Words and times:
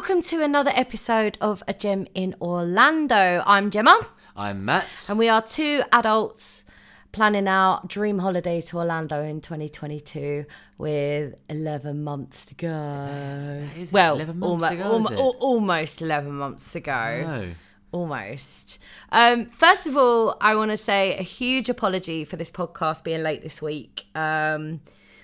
welcome 0.00 0.22
to 0.22 0.42
another 0.42 0.72
episode 0.74 1.36
of 1.42 1.62
A 1.68 1.74
Gem 1.74 2.06
in 2.14 2.34
Orlando. 2.40 3.42
I'm 3.44 3.70
Gemma, 3.70 4.08
I'm 4.34 4.64
Matt. 4.64 4.86
and 5.10 5.18
we 5.18 5.28
are 5.28 5.42
two 5.42 5.82
adults 5.92 6.64
planning 7.12 7.46
our 7.46 7.82
dream 7.86 8.18
holiday 8.18 8.62
to 8.62 8.78
Orlando 8.78 9.22
in 9.22 9.42
2022 9.42 10.46
with 10.78 11.34
11 11.50 12.02
months 12.02 12.46
to 12.46 12.54
go. 12.54 13.62
is 13.76 13.92
well, 13.92 14.14
11 14.14 14.38
months 14.38 14.74
go, 14.74 14.82
almo- 14.90 15.12
al- 15.12 15.36
almost 15.38 16.00
11 16.00 16.32
months 16.32 16.72
to 16.72 16.80
go. 16.80 17.22
No. 17.22 17.50
Almost. 17.92 18.78
Um, 19.12 19.50
first 19.50 19.86
of 19.86 19.98
all, 19.98 20.38
I 20.40 20.54
want 20.54 20.70
to 20.70 20.78
say 20.78 21.14
a 21.18 21.22
huge 21.22 21.68
apology 21.68 22.24
for 22.24 22.36
this 22.36 22.50
podcast 22.50 23.04
being 23.04 23.22
late 23.22 23.42
this 23.42 23.60
week. 23.60 24.06
Um, 24.14 24.80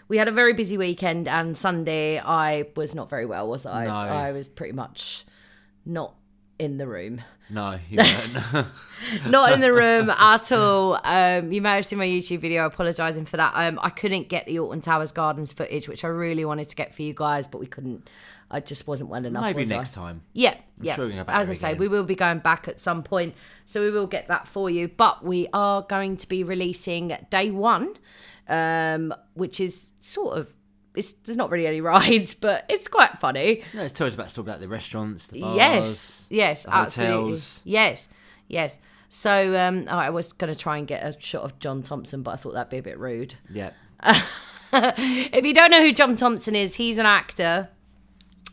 we 0.08 0.18
had 0.18 0.28
a 0.28 0.32
very 0.32 0.52
busy 0.52 0.78
weekend, 0.78 1.28
and 1.28 1.56
Sunday 1.56 2.18
I 2.18 2.66
was 2.76 2.94
not 2.94 3.10
very 3.10 3.26
well, 3.26 3.48
was 3.48 3.66
I? 3.66 3.86
No. 3.86 3.92
I 3.92 4.32
was 4.32 4.48
pretty 4.48 4.72
much 4.72 5.24
not 5.84 6.14
in 6.58 6.78
the 6.78 6.86
room. 6.86 7.22
No, 7.48 7.78
you 7.90 7.98
weren't. 7.98 8.66
Not 9.26 9.52
in 9.52 9.60
the 9.60 9.72
room 9.72 10.10
at 10.10 10.50
all. 10.50 10.98
Um, 11.04 11.52
you 11.52 11.62
may 11.62 11.76
have 11.76 11.86
seen 11.86 11.98
my 11.98 12.06
YouTube 12.06 12.40
video 12.40 12.66
apologising 12.66 13.24
for 13.26 13.36
that. 13.36 13.52
Um, 13.54 13.78
I 13.82 13.90
couldn't 13.90 14.28
get 14.28 14.46
the 14.46 14.58
Alton 14.58 14.80
Towers 14.80 15.12
Gardens 15.12 15.52
footage, 15.52 15.88
which 15.88 16.04
I 16.04 16.08
really 16.08 16.44
wanted 16.44 16.68
to 16.70 16.76
get 16.76 16.94
for 16.94 17.02
you 17.02 17.14
guys, 17.14 17.46
but 17.46 17.58
we 17.58 17.66
couldn't. 17.66 18.08
I 18.50 18.60
just 18.60 18.86
wasn't 18.86 19.10
well 19.10 19.24
enough. 19.24 19.44
Maybe 19.44 19.60
was 19.60 19.72
I? 19.72 19.76
next 19.76 19.94
time. 19.94 20.22
Yeah, 20.32 20.54
yeah. 20.80 20.94
sure 20.94 21.06
we 21.06 21.12
can 21.12 21.20
go 21.20 21.24
back 21.24 21.36
As 21.36 21.50
I 21.50 21.52
say, 21.52 21.74
we 21.74 21.88
will 21.88 22.04
be 22.04 22.14
going 22.14 22.38
back 22.40 22.68
at 22.68 22.80
some 22.80 23.02
point, 23.02 23.34
so 23.64 23.80
we 23.80 23.90
will 23.90 24.06
get 24.06 24.28
that 24.28 24.48
for 24.48 24.70
you. 24.70 24.88
But 24.88 25.24
we 25.24 25.48
are 25.52 25.82
going 25.82 26.16
to 26.18 26.28
be 26.28 26.42
releasing 26.42 27.16
day 27.30 27.50
one, 27.50 27.94
um, 28.48 29.14
which 29.34 29.60
is 29.60 29.88
sort 30.00 30.38
of 30.38 30.48
it's 30.94 31.12
there's 31.12 31.36
not 31.36 31.50
really 31.50 31.66
any 31.66 31.80
rides, 31.82 32.34
but 32.34 32.64
it's 32.68 32.88
quite 32.88 33.18
funny. 33.20 33.62
No, 33.74 33.82
it's 33.82 33.92
tell 33.92 34.06
us 34.06 34.14
about 34.14 34.30
talk 34.30 34.44
about 34.44 34.60
the 34.60 34.68
restaurants, 34.68 35.28
the 35.28 35.42
bars. 35.42 35.56
yes, 35.56 36.26
yes, 36.30 36.62
the 36.64 36.74
absolutely. 36.74 37.14
hotels. 37.14 37.62
Yes, 37.64 38.08
yes. 38.48 38.78
So 39.08 39.56
um, 39.56 39.86
I 39.88 40.10
was 40.10 40.32
going 40.32 40.52
to 40.52 40.58
try 40.58 40.78
and 40.78 40.86
get 40.86 41.02
a 41.02 41.18
shot 41.20 41.44
of 41.44 41.58
John 41.58 41.82
Thomson, 41.82 42.22
but 42.22 42.32
I 42.32 42.36
thought 42.36 42.54
that'd 42.54 42.70
be 42.70 42.78
a 42.78 42.82
bit 42.82 42.98
rude. 42.98 43.36
Yeah. 43.48 43.70
if 44.72 45.44
you 45.44 45.54
don't 45.54 45.70
know 45.70 45.80
who 45.80 45.92
John 45.92 46.16
Thomson 46.16 46.56
is, 46.56 46.74
he's 46.74 46.98
an 46.98 47.06
actor, 47.06 47.68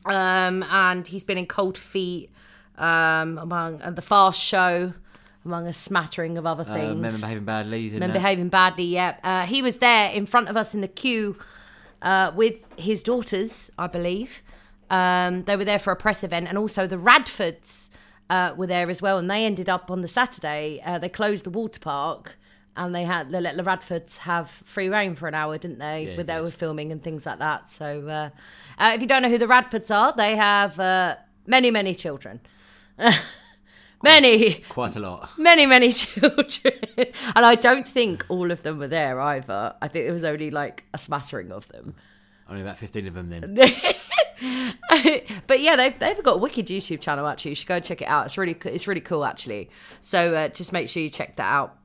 um, 0.06 0.64
and 0.64 1.08
he's 1.08 1.24
been 1.24 1.38
in 1.38 1.48
Cold 1.48 1.78
Feet, 1.78 2.30
um, 2.78 3.38
among 3.40 3.82
uh, 3.82 3.92
the 3.92 4.02
Fast 4.02 4.42
Show, 4.42 4.94
among 5.46 5.68
a 5.68 5.74
smattering 5.74 6.38
of 6.38 6.46
other 6.46 6.66
Uh, 6.68 6.74
things. 6.74 7.00
men 7.02 7.22
behaving 7.22 7.46
badly. 7.46 7.88
Isn't 7.88 8.00
Men 8.00 8.10
it? 8.12 8.14
behaving 8.14 8.50
badly. 8.50 8.86
Yeah, 8.86 9.16
uh, 9.24 9.46
he 9.46 9.62
was 9.62 9.78
there 9.78 10.12
in 10.12 10.26
front 10.26 10.50
of 10.50 10.56
us 10.58 10.74
in 10.74 10.82
the 10.82 10.88
queue 10.88 11.38
uh, 12.02 12.32
with 12.36 12.60
his 12.78 13.04
daughters, 13.04 13.72
I 13.78 13.88
believe. 13.88 14.42
Um, 14.90 15.44
they 15.44 15.56
were 15.56 15.66
there 15.66 15.80
for 15.80 15.92
a 15.92 15.96
press 15.96 16.24
event, 16.24 16.48
and 16.48 16.58
also 16.58 16.86
the 16.88 16.98
Radfords 16.98 17.90
uh, 18.30 18.54
were 18.58 18.68
there 18.68 18.90
as 18.90 19.02
well. 19.02 19.18
And 19.18 19.30
they 19.30 19.46
ended 19.46 19.70
up 19.70 19.90
on 19.90 20.02
the 20.02 20.08
Saturday. 20.08 20.82
Uh, 20.86 20.98
they 21.00 21.10
closed 21.10 21.44
the 21.46 21.50
water 21.50 21.80
park, 21.80 22.38
and 22.76 22.94
they 22.94 23.04
had 23.04 23.32
they 23.32 23.42
let 23.42 23.56
the 23.58 23.64
Radfords 23.64 24.20
have 24.20 24.50
free 24.50 24.90
reign 24.90 25.16
for 25.16 25.28
an 25.28 25.34
hour, 25.34 25.58
didn't 25.58 25.80
they? 25.80 26.04
Yeah, 26.10 26.18
When 26.18 26.26
they 26.26 26.34
they 26.36 26.42
were 26.42 26.52
filming 26.52 26.92
and 26.92 27.02
things 27.02 27.26
like 27.26 27.40
that. 27.40 27.72
So, 27.72 28.08
uh, 28.08 28.30
uh, 28.82 28.92
if 28.96 29.02
you 29.02 29.08
don't 29.08 29.22
know 29.24 29.30
who 29.30 29.38
the 29.38 29.48
Radfords 29.48 29.90
are, 29.92 30.14
they 30.16 30.36
have 30.36 30.80
uh, 30.80 31.16
many, 31.48 31.72
many 31.72 31.96
children. 31.96 32.40
many 34.04 34.56
Quite 34.70 34.96
a 34.96 35.00
lot. 35.00 35.32
many, 35.38 35.66
many 35.66 35.92
children. 35.94 36.74
and 36.98 37.46
I 37.46 37.56
don't 37.56 37.88
think 37.88 38.26
all 38.30 38.52
of 38.52 38.62
them 38.64 38.78
were 38.80 38.88
there 38.88 39.20
either. 39.20 39.74
I 39.82 39.88
think 39.88 40.06
there 40.06 40.14
was 40.14 40.24
only 40.24 40.52
like 40.52 40.84
a 40.94 40.98
smattering 40.98 41.52
of 41.52 41.68
them. 41.70 41.96
Only 42.50 42.62
about 42.62 42.78
15 42.78 43.08
of 43.08 43.14
them 43.14 43.30
then. 43.30 43.56
but 45.48 45.60
yeah, 45.62 45.76
they've, 45.76 45.98
they've 45.98 46.22
got 46.24 46.36
a 46.36 46.38
wicked 46.38 46.68
YouTube 46.68 47.00
channel 47.00 47.26
actually. 47.28 47.52
You 47.52 47.56
should 47.56 47.68
go 47.68 47.80
check 47.80 48.02
it 48.02 48.08
out. 48.08 48.26
It's 48.26 48.38
really 48.38 48.56
it's 48.66 48.88
really 48.88 49.02
cool 49.02 49.24
actually. 49.26 49.70
So 50.02 50.34
uh, 50.34 50.48
just 50.50 50.74
make 50.74 50.90
sure 50.90 51.02
you 51.02 51.10
check 51.10 51.38
that 51.38 51.52
out. 51.52 51.78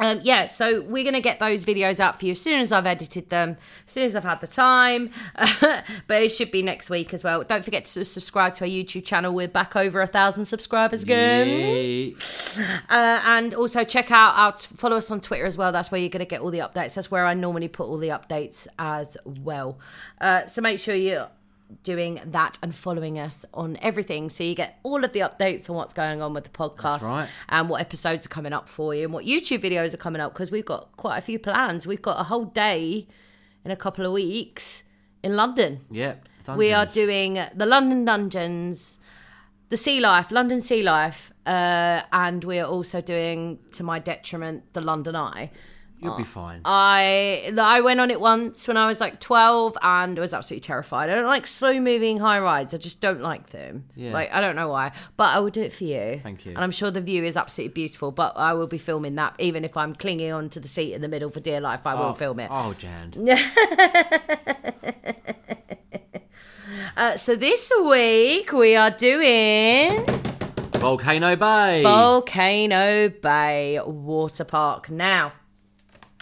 Um, 0.00 0.20
yeah, 0.22 0.46
so 0.46 0.80
we're 0.80 1.04
gonna 1.04 1.20
get 1.20 1.38
those 1.38 1.64
videos 1.64 2.00
out 2.00 2.18
for 2.18 2.26
you 2.26 2.32
as 2.32 2.40
soon 2.40 2.60
as 2.60 2.72
I've 2.72 2.86
edited 2.86 3.30
them, 3.30 3.56
as 3.86 3.92
soon 3.92 4.04
as 4.04 4.16
I've 4.16 4.24
had 4.24 4.40
the 4.40 4.46
time. 4.46 5.10
but 6.06 6.22
it 6.22 6.30
should 6.30 6.50
be 6.50 6.62
next 6.62 6.90
week 6.90 7.12
as 7.14 7.22
well. 7.22 7.42
Don't 7.42 7.64
forget 7.64 7.84
to 7.84 8.04
subscribe 8.04 8.54
to 8.54 8.64
our 8.64 8.68
YouTube 8.68 9.04
channel. 9.04 9.34
We're 9.34 9.48
back 9.48 9.76
over 9.76 10.00
a 10.00 10.06
thousand 10.06 10.46
subscribers 10.46 11.02
again. 11.02 12.14
Uh, 12.88 13.20
and 13.24 13.54
also 13.54 13.84
check 13.84 14.10
out 14.10 14.34
our 14.36 14.56
follow 14.58 14.96
us 14.96 15.10
on 15.10 15.20
Twitter 15.20 15.44
as 15.44 15.56
well. 15.56 15.72
That's 15.72 15.90
where 15.90 16.00
you're 16.00 16.10
going 16.10 16.20
to 16.20 16.26
get 16.26 16.40
all 16.40 16.50
the 16.50 16.60
updates. 16.60 16.94
That's 16.94 17.10
where 17.10 17.26
I 17.26 17.34
normally 17.34 17.68
put 17.68 17.86
all 17.86 17.98
the 17.98 18.08
updates 18.08 18.66
as 18.78 19.16
well. 19.24 19.78
Uh, 20.20 20.46
so 20.46 20.62
make 20.62 20.78
sure 20.78 20.94
you're 20.94 21.28
doing 21.82 22.20
that 22.26 22.58
and 22.62 22.74
following 22.74 23.18
us 23.18 23.44
on 23.54 23.76
everything 23.80 24.28
so 24.30 24.44
you 24.44 24.54
get 24.54 24.78
all 24.82 25.04
of 25.04 25.12
the 25.12 25.20
updates 25.20 25.70
on 25.70 25.76
what's 25.76 25.92
going 25.92 26.20
on 26.20 26.34
with 26.34 26.44
the 26.44 26.50
podcast 26.50 27.02
right. 27.02 27.28
and 27.48 27.68
what 27.68 27.80
episodes 27.80 28.26
are 28.26 28.28
coming 28.28 28.52
up 28.52 28.68
for 28.68 28.94
you 28.94 29.04
and 29.04 29.12
what 29.12 29.24
YouTube 29.24 29.60
videos 29.60 29.94
are 29.94 29.98
coming 29.98 30.20
up 30.20 30.32
because 30.32 30.50
we've 30.50 30.64
got 30.64 30.96
quite 30.96 31.18
a 31.18 31.20
few 31.20 31.38
plans. 31.38 31.86
We've 31.86 32.02
got 32.02 32.20
a 32.20 32.24
whole 32.24 32.44
day 32.44 33.06
in 33.64 33.70
a 33.70 33.76
couple 33.76 34.04
of 34.04 34.12
weeks 34.12 34.82
in 35.22 35.36
London. 35.36 35.80
Yeah. 35.90 36.14
We 36.56 36.72
are 36.72 36.86
doing 36.86 37.40
the 37.54 37.66
London 37.66 38.04
Dungeons, 38.04 38.98
the 39.68 39.76
Sea 39.76 40.00
Life, 40.00 40.30
London 40.30 40.62
Sea 40.62 40.82
Life, 40.82 41.32
uh, 41.46 42.02
and 42.12 42.42
we 42.42 42.58
are 42.58 42.66
also 42.66 43.00
doing, 43.00 43.60
to 43.72 43.84
my 43.84 43.98
detriment, 43.98 44.72
the 44.72 44.80
London 44.80 45.14
Eye. 45.14 45.50
You'll 46.02 46.16
be 46.16 46.24
fine. 46.24 46.62
I 46.64 47.52
I 47.58 47.80
went 47.80 48.00
on 48.00 48.10
it 48.10 48.20
once 48.20 48.66
when 48.66 48.76
I 48.76 48.86
was 48.86 49.00
like 49.00 49.20
twelve 49.20 49.76
and 49.82 50.18
was 50.18 50.32
absolutely 50.32 50.62
terrified. 50.62 51.10
I 51.10 51.14
don't 51.14 51.26
like 51.26 51.46
slow 51.46 51.78
moving 51.78 52.18
high 52.18 52.38
rides. 52.38 52.72
I 52.72 52.78
just 52.78 53.00
don't 53.00 53.20
like 53.20 53.50
them. 53.50 53.84
Yeah. 53.94 54.12
Like 54.12 54.32
I 54.32 54.40
don't 54.40 54.56
know 54.56 54.68
why, 54.68 54.92
but 55.16 55.34
I 55.34 55.40
will 55.40 55.50
do 55.50 55.62
it 55.62 55.72
for 55.72 55.84
you. 55.84 56.20
Thank 56.22 56.46
you. 56.46 56.52
And 56.52 56.60
I'm 56.60 56.70
sure 56.70 56.90
the 56.90 57.00
view 57.00 57.24
is 57.24 57.36
absolutely 57.36 57.74
beautiful. 57.74 58.12
But 58.12 58.36
I 58.36 58.54
will 58.54 58.66
be 58.66 58.78
filming 58.78 59.16
that, 59.16 59.34
even 59.38 59.64
if 59.64 59.76
I'm 59.76 59.94
clinging 59.94 60.32
on 60.32 60.48
to 60.50 60.60
the 60.60 60.68
seat 60.68 60.94
in 60.94 61.02
the 61.02 61.08
middle 61.08 61.30
for 61.30 61.40
dear 61.40 61.60
life. 61.60 61.80
I 61.84 61.94
will 61.94 62.06
oh, 62.06 62.14
film 62.14 62.40
it. 62.40 62.48
Oh, 62.50 62.74
Jan. 62.74 63.14
Uh, 66.96 67.16
so 67.16 67.34
this 67.34 67.72
week 67.88 68.52
we 68.52 68.76
are 68.76 68.90
doing. 68.90 70.04
Volcano 70.80 71.36
Bay. 71.36 71.82
Volcano 71.82 73.08
Bay 73.08 73.80
Water 73.84 74.44
Park. 74.44 74.90
Now, 74.90 75.32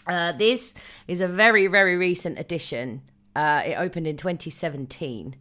uh, 0.09 0.33
this 0.33 0.75
is 1.07 1.21
a 1.21 1.29
very, 1.29 1.67
very 1.67 1.97
recent 1.97 2.39
addition. 2.39 3.03
Uh, 3.37 3.63
it 3.65 3.75
opened 3.79 4.07
in 4.07 4.17
2017. 4.17 5.37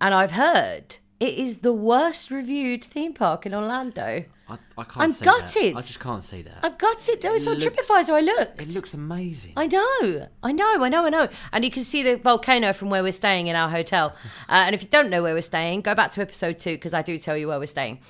And 0.00 0.14
I've 0.14 0.32
heard 0.32 0.96
it 1.18 1.34
is 1.34 1.58
the 1.58 1.72
worst 1.72 2.30
reviewed 2.30 2.82
theme 2.82 3.12
park 3.12 3.44
in 3.44 3.54
Orlando. 3.54 4.24
I, 4.50 4.58
I 4.78 4.84
can't 4.84 4.96
I'm 4.98 5.12
see 5.12 5.24
gutted. 5.24 5.74
That. 5.74 5.78
I 5.78 5.80
just 5.82 6.00
can't 6.00 6.24
see 6.24 6.42
that. 6.42 6.58
I've 6.62 6.76
got 6.78 7.08
it. 7.08 7.22
No, 7.22 7.34
it's 7.34 7.46
on 7.46 7.58
looks- 7.58 7.64
TripAdvisor. 7.66 8.10
I 8.10 8.20
looked. 8.20 8.60
It 8.60 8.74
looks 8.74 8.92
amazing. 8.94 9.52
I 9.56 9.66
know, 9.66 10.28
I 10.42 10.52
know, 10.52 10.82
I 10.84 10.88
know, 10.88 11.06
I 11.06 11.10
know. 11.10 11.28
And 11.52 11.64
you 11.64 11.70
can 11.70 11.84
see 11.84 12.02
the 12.02 12.16
volcano 12.16 12.72
from 12.72 12.90
where 12.90 13.02
we're 13.02 13.12
staying 13.12 13.46
in 13.46 13.56
our 13.56 13.68
hotel. 13.68 14.14
Uh, 14.48 14.64
and 14.66 14.74
if 14.74 14.82
you 14.82 14.88
don't 14.88 15.10
know 15.10 15.22
where 15.22 15.32
we're 15.34 15.42
staying, 15.42 15.80
go 15.80 15.94
back 15.94 16.10
to 16.10 16.20
episode 16.20 16.58
two 16.58 16.72
because 16.72 16.92
I 16.92 17.02
do 17.02 17.16
tell 17.18 17.36
you 17.36 17.46
where 17.46 17.60
we're 17.60 17.66
staying. 17.68 18.00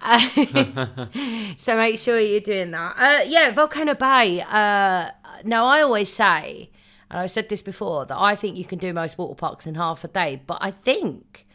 Uh, 0.00 0.20
so 1.56 1.76
make 1.76 1.98
sure 1.98 2.20
you're 2.20 2.38
doing 2.40 2.70
that. 2.70 2.94
Uh, 2.96 3.24
yeah, 3.26 3.50
Volcano 3.50 3.94
Bay. 3.94 4.40
Uh, 4.42 5.10
now, 5.44 5.66
I 5.66 5.82
always 5.82 6.12
say, 6.12 6.70
and 7.10 7.18
I've 7.20 7.30
said 7.32 7.48
this 7.48 7.62
before, 7.62 8.06
that 8.06 8.16
I 8.16 8.36
think 8.36 8.56
you 8.56 8.64
can 8.64 8.78
do 8.78 8.92
most 8.92 9.18
water 9.18 9.34
parks 9.34 9.66
in 9.66 9.74
half 9.74 10.04
a 10.04 10.08
day. 10.08 10.40
But 10.46 10.58
I 10.60 10.70
think 10.70 11.46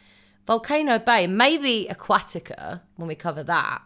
Volcano 0.46 0.98
Bay, 0.98 1.26
maybe 1.26 1.86
Aquatica, 1.90 2.80
when 2.96 3.08
we 3.08 3.14
cover 3.14 3.42
that, 3.44 3.80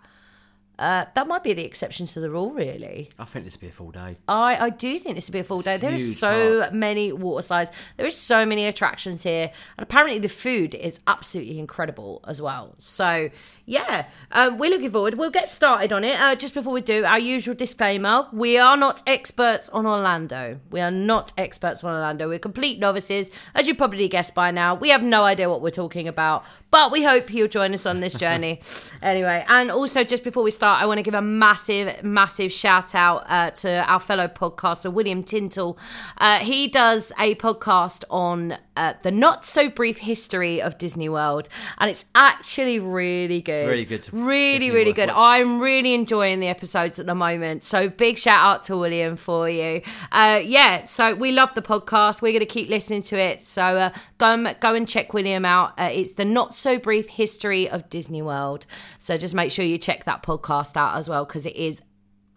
uh, 0.79 1.07
that 1.15 1.27
might 1.27 1.43
be 1.43 1.53
the 1.53 1.65
exception 1.65 2.07
to 2.07 2.21
the 2.21 2.31
rule, 2.31 2.51
really. 2.51 3.09
I 3.19 3.25
think 3.25 3.45
this 3.45 3.57
will 3.57 3.63
be 3.63 3.69
a 3.69 3.73
full 3.73 3.91
day. 3.91 4.17
I, 4.29 4.57
I 4.57 4.71
do 4.71 4.99
think 4.99 5.17
this 5.17 5.29
would 5.29 5.33
be 5.33 5.41
a 5.41 5.45
full 5.45 5.61
day. 5.61 5.77
There 5.77 5.93
is 5.93 6.19
so 6.19 6.61
park. 6.61 6.73
many 6.73 7.13
water 7.13 7.43
slides. 7.43 7.73
There 7.97 8.07
is 8.07 8.17
so 8.17 8.47
many 8.47 8.67
attractions 8.67 9.23
here, 9.23 9.51
and 9.77 9.83
apparently 9.83 10.19
the 10.19 10.29
food 10.29 10.75
is 10.75 11.01
absolutely 11.07 11.59
incredible 11.59 12.21
as 12.29 12.41
well. 12.41 12.75
So 12.79 13.31
yeah, 13.67 14.07
um, 14.31 14.57
we're 14.59 14.71
looking 14.71 14.91
forward. 14.91 15.15
We'll 15.15 15.31
get 15.31 15.51
started 15.51 15.93
on 15.93 16.05
it. 16.05 16.19
Uh, 16.19 16.35
just 16.35 16.55
before 16.55 16.73
we 16.73 16.81
do, 16.81 17.05
our 17.05 17.19
usual 17.19 17.55
disclaimer: 17.55 18.29
we 18.33 18.57
are 18.57 18.77
not 18.77 19.03
experts 19.07 19.69
on 19.71 19.85
Orlando. 19.85 20.61
We 20.71 20.81
are 20.81 20.91
not 20.91 21.33
experts 21.37 21.83
on 21.83 21.93
Orlando. 21.93 22.29
We're 22.29 22.39
complete 22.39 22.79
novices, 22.79 23.31
as 23.55 23.67
you 23.67 23.75
probably 23.75 24.09
guessed 24.09 24.35
by 24.35 24.53
now. 24.53 24.75
We 24.75 24.91
have 24.91 25.03
no 25.03 25.25
idea 25.25 25.51
what 25.51 25.61
we're 25.61 25.71
talking 25.71 26.07
about, 26.07 26.45
but 26.71 26.93
we 26.93 27.03
hope 27.03 27.33
you'll 27.33 27.49
join 27.49 27.73
us 27.75 27.87
on 27.87 28.01
this 28.01 28.15
journey. 28.19 28.61
anyway, 29.03 29.45
and 29.49 29.71
also 29.71 30.05
just 30.05 30.25
before 30.25 30.43
we 30.43 30.51
start, 30.51 30.83
I 30.83 30.87
want 30.87 30.99
to 30.99 31.03
give 31.03 31.15
a 31.15 31.23
massive, 31.23 32.03
massive 32.05 32.53
shout 32.53 32.95
out 32.95 33.25
uh, 33.29 33.51
to 33.53 33.85
our 33.91 34.01
fellow 34.01 34.29
podcaster 34.29 34.93
William 34.93 35.23
Tintle. 35.23 35.79
Uh, 36.19 36.39
he 36.39 36.69
does 36.69 37.11
a 37.19 37.35
podcast 37.37 38.05
on 38.11 38.57
uh, 38.77 38.95
the 39.03 39.11
not 39.11 39.45
so 39.45 39.69
brief 39.69 39.99
history 39.99 40.63
of 40.63 40.79
Disney 40.79 41.09
World, 41.09 41.49
and 41.79 41.91
it's 41.91 42.05
actually 42.15 42.79
really 42.79 43.41
good. 43.43 43.69
Really 43.69 43.85
good 43.85 44.09
Really, 44.13 44.71
really 44.71 44.93
good. 44.93 45.09
watching. 45.09 45.23
I'm 45.51 45.61
really 45.61 45.95
enjoying 45.95 46.41
the 46.41 46.47
episodes 46.49 46.99
at 46.99 47.07
the 47.07 47.15
moment. 47.15 47.65
So 47.65 47.89
big 47.89 48.19
shout 48.19 48.45
out 48.45 48.63
to 48.65 48.77
William 48.77 49.17
for 49.17 49.49
you. 49.49 49.83
Uh, 50.13 50.41
yeah, 50.45 50.85
so 50.85 51.15
we 51.15 51.33
love 51.33 51.55
the 51.55 51.63
podcast. 51.63 52.23
We're 52.23 52.33
going 52.33 52.41
to 52.41 52.47
keep 52.47 52.69
listening 52.69 53.03
to 53.03 53.19
it. 53.19 53.45
So 53.45 53.63
uh, 53.63 53.91
go 54.19 54.27
and 54.27 54.57
go 54.61 54.75
and 54.75 54.87
check 54.89 55.13
William 55.13 55.45
out. 55.45 55.79
Uh, 55.79 55.91
it's 55.93 56.13
the 56.13 56.25
Not 56.25 56.55
So 56.59 56.79
brief 56.79 57.09
history 57.09 57.69
of 57.69 57.89
Disney 57.89 58.23
World. 58.23 58.67
So 58.99 59.17
just 59.17 59.35
make 59.35 59.53
sure 59.53 59.65
you 59.65 59.79
check 59.79 60.05
that 60.05 60.23
podcast 60.23 60.77
out 60.77 60.97
as 60.97 61.09
well 61.09 61.25
because 61.25 61.47
it 61.47 61.57
is 61.57 61.83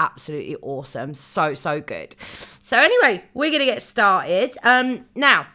absolutely 0.02 0.56
awesome. 0.62 1.14
So, 1.14 1.54
so 1.54 1.80
good. 1.80 2.16
So, 2.60 2.78
anyway, 2.78 3.24
we're 3.34 3.52
going 3.52 3.60
to 3.60 3.66
get 3.66 3.84
started. 3.84 4.58
Um, 4.64 5.06
now, 5.16 5.48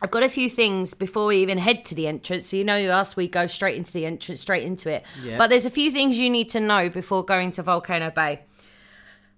I've 0.00 0.10
got 0.10 0.22
a 0.22 0.28
few 0.28 0.48
things 0.48 0.94
before 0.94 1.26
we 1.26 1.38
even 1.38 1.58
head 1.58 1.84
to 1.86 1.94
the 1.94 2.06
entrance. 2.06 2.48
So, 2.48 2.56
you 2.56 2.64
know 2.64 2.78
us, 2.90 3.16
we 3.16 3.28
go 3.28 3.46
straight 3.46 3.76
into 3.76 3.92
the 3.92 4.06
entrance, 4.06 4.40
straight 4.40 4.64
into 4.64 4.90
it. 4.90 5.04
Yeah. 5.22 5.36
But 5.36 5.50
there's 5.50 5.66
a 5.66 5.70
few 5.70 5.90
things 5.90 6.18
you 6.18 6.30
need 6.30 6.48
to 6.50 6.60
know 6.60 6.88
before 6.88 7.24
going 7.24 7.52
to 7.52 7.62
Volcano 7.62 8.10
Bay. 8.10 8.40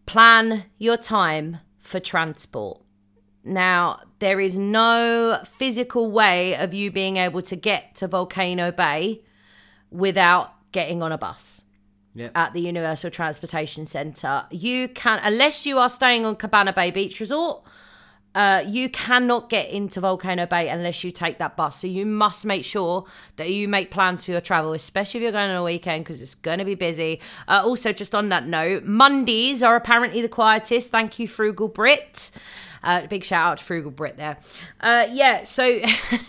Plan 0.07 0.65
your 0.79 0.97
time 0.97 1.59
for 1.79 2.01
transport. 2.01 2.81
Now, 3.43 4.01
there 4.19 4.39
is 4.41 4.59
no 4.59 5.41
physical 5.47 6.11
way 6.11 6.55
of 6.57 6.75
you 6.75 6.91
being 6.91 7.17
able 7.17 7.41
to 7.43 7.57
get 7.57 7.95
to 7.97 8.07
Volcano 8.09 8.71
Bay 8.71 9.23
without 9.91 10.55
getting 10.73 11.03
on 11.03 11.11
a 11.13 11.19
bus 11.19 11.65
Yeah. 12.15 12.29
at 12.35 12.53
the 12.53 12.61
Universal 12.61 13.11
Transportation 13.11 13.87
Centre. 13.87 14.45
You 14.51 14.89
can, 14.89 15.21
unless 15.25 15.65
you 15.67 15.79
are 15.79 15.89
staying 15.89 16.27
on 16.27 16.37
Cabana 16.37 16.73
Bay 16.73 16.91
Beach 16.91 17.19
Resort, 17.19 17.63
uh, 18.33 18.63
you 18.65 18.89
cannot 18.89 19.49
get 19.49 19.69
into 19.71 19.99
Volcano 20.01 20.47
Bay 20.47 20.69
unless 20.69 21.03
you 21.03 21.11
take 21.11 21.39
that 21.39 21.57
bus. 21.57 21.81
So 21.81 21.89
you 21.89 22.07
must 22.07 22.45
make 22.45 22.65
sure 22.65 23.05
that 23.37 23.51
you 23.51 23.67
make 23.67 23.91
plans 23.91 24.25
for 24.25 24.31
your 24.31 24.41
travel, 24.41 24.73
especially 24.73 25.19
if 25.19 25.23
you're 25.23 25.33
going 25.33 25.51
on 25.51 25.57
a 25.57 25.65
weekend 25.65 26.05
because 26.05 26.23
it's 26.23 26.37
going 26.37 26.59
to 26.61 26.65
be 26.65 26.77
busy. 26.77 27.21
Uh, 27.49 27.63
also, 27.65 27.93
just 27.93 28.15
on 28.15 28.29
that 28.29 28.47
note, 28.47 28.85
Mondays 28.85 29.65
are 29.65 29.75
apparently 29.75 30.23
the 30.23 30.29
quietest. 30.29 30.91
Thank 30.91 31.19
you, 31.19 31.27
Frugal 31.27 31.67
Brit. 31.69 32.31
Uh, 32.83 33.07
big 33.07 33.25
shout 33.25 33.53
out 33.53 33.59
to 33.59 33.65
Frugal 33.65 33.91
Brit 33.91 34.17
there. 34.17 34.39
Uh, 34.81 35.07
yeah, 35.11 35.45
so 35.45 35.81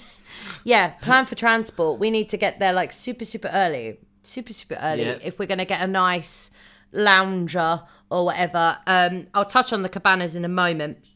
yeah, 0.63 0.89
plan 1.01 1.25
for 1.25 1.35
transport. 1.35 1.99
We 1.99 2.11
need 2.11 2.29
to 2.29 2.37
get 2.37 2.59
there 2.59 2.73
like 2.73 2.91
super, 2.93 3.25
super 3.25 3.49
early. 3.53 3.99
Super, 4.23 4.53
super 4.53 4.77
early. 4.81 5.03
Yeah. 5.03 5.17
If 5.23 5.39
we're 5.39 5.47
going 5.47 5.57
to 5.59 5.65
get 5.65 5.81
a 5.81 5.87
nice 5.87 6.51
lounger 6.91 7.81
or 8.09 8.25
whatever. 8.25 8.77
Um, 8.85 9.27
I'll 9.33 9.45
touch 9.45 9.73
on 9.73 9.81
the 9.81 9.89
cabanas 9.89 10.35
in 10.35 10.45
a 10.45 10.49
moment. 10.49 11.11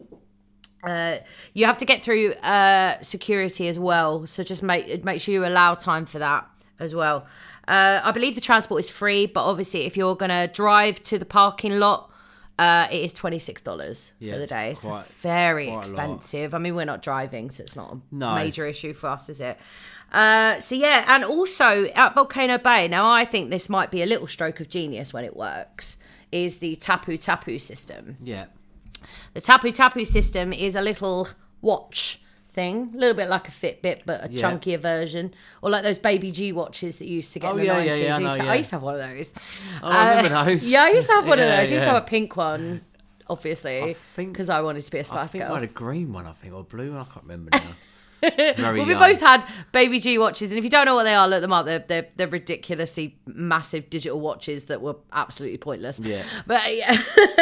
Uh, 0.83 1.17
you 1.53 1.65
have 1.65 1.77
to 1.77 1.85
get 1.85 2.03
through 2.03 2.33
uh, 2.35 2.99
security 3.01 3.67
as 3.67 3.77
well, 3.77 4.25
so 4.27 4.43
just 4.43 4.61
make 4.63 5.03
make 5.03 5.19
sure 5.19 5.33
you 5.33 5.45
allow 5.45 5.73
time 5.73 6.05
for 6.05 6.19
that 6.19 6.47
as 6.79 6.93
well. 6.93 7.25
Uh, 7.67 8.01
I 8.03 8.11
believe 8.11 8.35
the 8.35 8.41
transport 8.41 8.81
is 8.81 8.89
free, 8.89 9.25
but 9.25 9.43
obviously, 9.43 9.85
if 9.85 9.97
you're 9.97 10.15
gonna 10.15 10.47
drive 10.47 11.01
to 11.03 11.17
the 11.17 11.25
parking 11.25 11.79
lot, 11.79 12.11
uh, 12.57 12.87
it 12.91 12.97
is 13.03 13.13
twenty 13.13 13.39
six 13.39 13.61
dollars 13.61 14.11
Yeah, 14.19 14.33
for 14.33 14.39
the 14.39 14.47
day. 14.47 14.71
It's 14.71 14.81
quite- 14.85 15.05
very 15.07 15.67
quite 15.67 15.79
expensive. 15.79 16.53
I 16.53 16.57
mean, 16.59 16.75
we're 16.75 16.85
not 16.85 17.01
driving, 17.01 17.49
so 17.51 17.63
it's 17.63 17.75
not 17.75 17.93
a 17.93 17.97
No. 18.11 18.35
major 18.35 18.65
issue 18.65 18.93
for 18.93 19.07
us, 19.07 19.29
is 19.29 19.41
it? 19.41 19.57
Uh, 20.13 20.59
so 20.61 20.75
yeah, 20.75 21.03
and 21.07 21.23
also 21.25 21.85
at 21.95 22.13
Volcano 22.13 22.57
Bay. 22.57 22.87
Now, 22.87 23.11
I 23.11 23.25
think 23.25 23.49
this 23.49 23.69
might 23.69 23.91
be 23.91 24.01
a 24.01 24.05
little 24.05 24.27
stroke 24.27 24.59
of 24.59 24.69
genius 24.69 25.13
when 25.13 25.25
it 25.25 25.35
works. 25.35 25.97
Is 26.31 26.59
the 26.59 26.75
tapu 26.75 27.17
tapu 27.17 27.59
system? 27.59 28.17
Yeah. 28.23 28.45
The 29.33 29.41
Tapu 29.41 29.71
Tapu 29.71 30.03
system 30.05 30.51
is 30.51 30.75
a 30.75 30.81
little 30.81 31.27
watch 31.61 32.21
thing, 32.55 32.91
a 32.95 32.97
little 32.97 33.13
bit 33.15 33.29
like 33.29 33.47
a 33.47 33.51
Fitbit, 33.51 33.99
but 34.05 34.25
a 34.25 34.29
Yeah. 34.31 34.41
chunkier 34.41 34.79
version, 34.79 35.33
or 35.61 35.69
like 35.69 35.83
those 35.83 35.99
Baby 35.99 36.31
G 36.31 36.51
watches 36.53 36.97
that 36.99 37.05
you 37.07 37.17
used 37.17 37.33
to 37.33 37.39
get 37.39 37.49
Oh, 37.49 37.51
in 37.51 37.57
the 37.59 37.65
yeah, 37.65 37.73
yeah, 37.83 37.85
nineties. 37.85 38.01
yeah, 38.07 38.13
I 38.13 38.17
I, 38.17 38.19
used 38.21 38.37
to- 38.37 38.43
I 38.43 38.55
used 38.55 38.69
to 38.69 38.75
have 38.77 38.83
one 38.83 38.95
of 38.99 39.01
those. 39.09 39.33
Oh, 39.83 39.87
I 39.87 40.09
remember 40.15 40.35
uh, 40.35 40.43
those. 40.45 40.67
Yeah, 40.67 40.83
I 40.83 40.89
used 40.89 41.07
to 41.07 41.13
have 41.13 41.27
one 41.27 41.37
Yeah, 41.39 41.43
of 41.45 41.49
those. 41.51 41.71
I 41.71 41.75
used 41.75 41.85
to 41.85 41.91
have 41.91 42.03
a 42.03 42.05
pink 42.07 42.35
one, 42.35 42.81
obviously, 43.29 43.95
because 44.15 44.49
I 44.49 44.61
wanted 44.61 44.83
to 44.85 44.91
be 44.91 44.97
a 44.99 45.03
Spice 45.03 45.31
think 45.33 45.43
Girl. 45.43 45.51
I 45.53 45.59
had 45.59 45.69
a 45.69 45.73
green 45.73 46.13
one, 46.13 46.25
I 46.25 46.31
think, 46.33 46.53
or 46.53 46.63
blue 46.63 46.91
one. 46.93 47.01
I 47.01 47.03
can't 47.05 47.23
remember 47.23 47.51
now. 47.51 47.61
Very 48.37 48.79
well, 48.79 48.87
we 48.87 48.93
young. 48.93 49.01
both 49.01 49.19
had 49.19 49.45
Baby 49.71 49.99
G 49.99 50.17
watches, 50.17 50.49
and 50.49 50.57
if 50.57 50.63
you 50.63 50.69
don't 50.69 50.85
know 50.85 50.95
what 50.95 51.03
they 51.03 51.15
are, 51.15 51.27
look 51.27 51.41
them 51.41 51.53
up. 51.53 51.65
They're 51.65 51.79
they're, 51.79 52.07
they're 52.15 52.27
ridiculously 52.27 53.17
massive 53.25 53.89
digital 53.89 54.19
watches 54.19 54.65
that 54.65 54.81
were 54.81 54.95
absolutely 55.13 55.57
pointless. 55.57 55.99
Yeah. 55.99 56.23
but 56.47 56.75
yeah. 56.75 56.97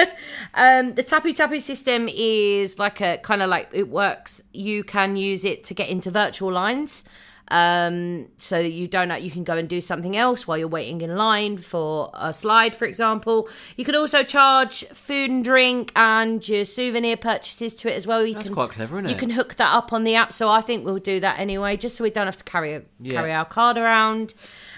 um, 0.53 0.93
the 0.95 1.03
Tapu 1.03 1.33
Tapu 1.33 1.59
system 1.59 2.09
is 2.11 2.79
like 2.79 3.01
a 3.01 3.17
kind 3.17 3.41
of 3.41 3.49
like 3.49 3.69
it 3.73 3.89
works. 3.89 4.41
You 4.53 4.83
can 4.83 5.15
use 5.15 5.45
it 5.45 5.63
to 5.65 5.73
get 5.73 5.89
into 5.89 6.11
virtual 6.11 6.51
lines. 6.51 7.03
Um, 7.49 8.29
so 8.37 8.57
you 8.57 8.87
don't 8.87 9.21
you 9.21 9.29
can 9.29 9.43
go 9.43 9.57
and 9.57 9.67
do 9.67 9.81
something 9.81 10.15
else 10.15 10.47
while 10.47 10.57
you're 10.57 10.67
waiting 10.67 11.01
in 11.01 11.15
line 11.15 11.57
for 11.57 12.09
a 12.13 12.33
slide, 12.33 12.75
for 12.75 12.85
example. 12.85 13.49
You 13.75 13.85
can 13.85 13.95
also 13.95 14.23
charge 14.23 14.85
food 14.87 15.29
and 15.29 15.43
drink 15.43 15.91
and 15.95 16.47
your 16.47 16.65
souvenir 16.65 17.17
purchases 17.17 17.75
to 17.75 17.91
it 17.91 17.95
as 17.95 18.07
well. 18.07 18.25
You 18.25 18.33
That's 18.35 18.47
can, 18.47 18.53
quite 18.55 18.69
clever, 18.69 18.95
isn't 18.95 19.07
it? 19.07 19.09
You 19.11 19.17
can 19.17 19.29
hook 19.29 19.55
that 19.55 19.73
up 19.73 19.93
on 19.93 20.03
the 20.03 20.15
app, 20.15 20.33
so 20.33 20.49
I 20.49 20.61
think 20.61 20.85
we'll 20.85 20.97
do 20.99 21.19
that 21.19 21.39
anyway, 21.39 21.77
just 21.77 21.95
so 21.97 22.03
we 22.03 22.09
don't 22.09 22.27
have 22.27 22.37
to 22.37 22.43
carry 22.45 22.73
a, 22.73 22.81
Yeah. 22.99 23.13
carry 23.13 23.31
our 23.33 23.45
card 23.45 23.77
around. 23.77 24.33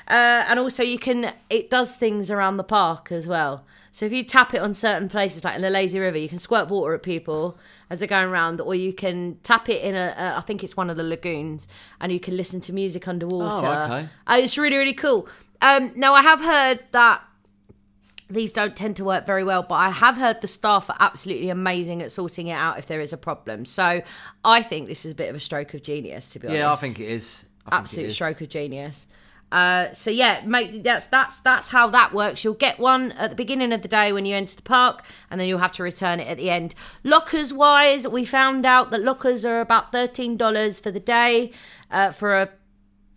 Uh, 0.07 0.45
and 0.47 0.59
also, 0.59 0.83
you 0.83 0.99
can 0.99 1.33
it 1.49 1.69
does 1.69 1.95
things 1.95 2.29
around 2.29 2.57
the 2.57 2.63
park 2.63 3.11
as 3.11 3.27
well. 3.27 3.65
So 3.91 4.05
if 4.05 4.11
you 4.11 4.23
tap 4.23 4.53
it 4.53 4.59
on 4.61 4.73
certain 4.73 5.07
places, 5.07 5.43
like 5.43 5.55
in 5.55 5.61
the 5.61 5.69
lazy 5.69 5.99
river, 5.99 6.17
you 6.17 6.27
can 6.27 6.37
squirt 6.37 6.67
water 6.67 6.93
at 6.93 7.01
people 7.01 7.57
as 7.89 7.99
they're 7.99 8.07
going 8.07 8.27
around, 8.27 8.59
or 8.59 8.75
you 8.75 8.91
can 8.91 9.39
tap 9.41 9.69
it 9.69 9.81
in 9.81 9.95
a, 9.95 10.13
a 10.17 10.37
I 10.37 10.41
think 10.41 10.63
it's 10.63 10.75
one 10.75 10.89
of 10.89 10.97
the 10.97 11.03
lagoons, 11.03 11.67
and 12.01 12.11
you 12.11 12.19
can 12.19 12.35
listen 12.35 12.59
to 12.61 12.73
music 12.73 13.07
underwater. 13.07 13.65
Oh, 13.65 13.95
okay. 13.95 14.09
Uh, 14.27 14.37
it's 14.41 14.57
really 14.57 14.77
really 14.77 14.93
cool. 14.93 15.27
Um, 15.61 15.93
now 15.95 16.13
I 16.13 16.21
have 16.21 16.41
heard 16.41 16.83
that 16.91 17.23
these 18.29 18.51
don't 18.51 18.75
tend 18.75 18.95
to 18.97 19.05
work 19.05 19.25
very 19.25 19.43
well, 19.43 19.63
but 19.63 19.75
I 19.75 19.89
have 19.89 20.17
heard 20.17 20.41
the 20.41 20.47
staff 20.47 20.89
are 20.89 20.97
absolutely 20.99 21.49
amazing 21.49 22.01
at 22.01 22.11
sorting 22.11 22.47
it 22.47 22.53
out 22.53 22.77
if 22.79 22.87
there 22.87 22.99
is 22.99 23.13
a 23.13 23.17
problem. 23.17 23.65
So 23.65 24.01
I 24.43 24.61
think 24.61 24.87
this 24.87 25.05
is 25.05 25.11
a 25.11 25.15
bit 25.15 25.29
of 25.29 25.35
a 25.35 25.39
stroke 25.39 25.73
of 25.73 25.83
genius, 25.83 26.31
to 26.33 26.39
be 26.39 26.47
honest. 26.47 26.59
Yeah, 26.59 26.71
I 26.71 26.75
think 26.75 26.99
it 26.99 27.09
is. 27.09 27.45
I 27.67 27.77
absolute 27.77 28.07
is. 28.07 28.13
stroke 28.13 28.41
of 28.41 28.49
genius. 28.49 29.07
Uh, 29.55 29.93
so 29.93 30.11
yeah, 30.11 30.41
mate, 30.45 30.83
that's 30.83 31.07
that's 31.07 31.39
that's 31.39 31.69
how 31.69 31.89
that 31.89 32.13
works. 32.13 32.43
You'll 32.43 32.55
get 32.55 32.77
one 32.77 33.13
at 33.13 33.29
the 33.29 33.37
beginning 33.37 33.71
of 33.71 33.83
the 33.83 33.87
day 33.87 34.11
when 34.11 34.25
you 34.25 34.35
enter 34.35 34.57
the 34.57 34.61
park, 34.61 35.05
and 35.31 35.39
then 35.39 35.47
you'll 35.47 35.59
have 35.59 35.71
to 35.73 35.83
return 35.83 36.19
it 36.19 36.27
at 36.27 36.35
the 36.35 36.49
end. 36.49 36.75
Lockers 37.05 37.53
wise, 37.53 38.05
we 38.05 38.25
found 38.25 38.65
out 38.65 38.91
that 38.91 39.01
lockers 39.01 39.45
are 39.45 39.61
about 39.61 39.93
thirteen 39.93 40.35
dollars 40.35 40.81
for 40.81 40.91
the 40.91 40.99
day 40.99 41.53
uh, 41.89 42.11
for 42.11 42.35
a 42.35 42.49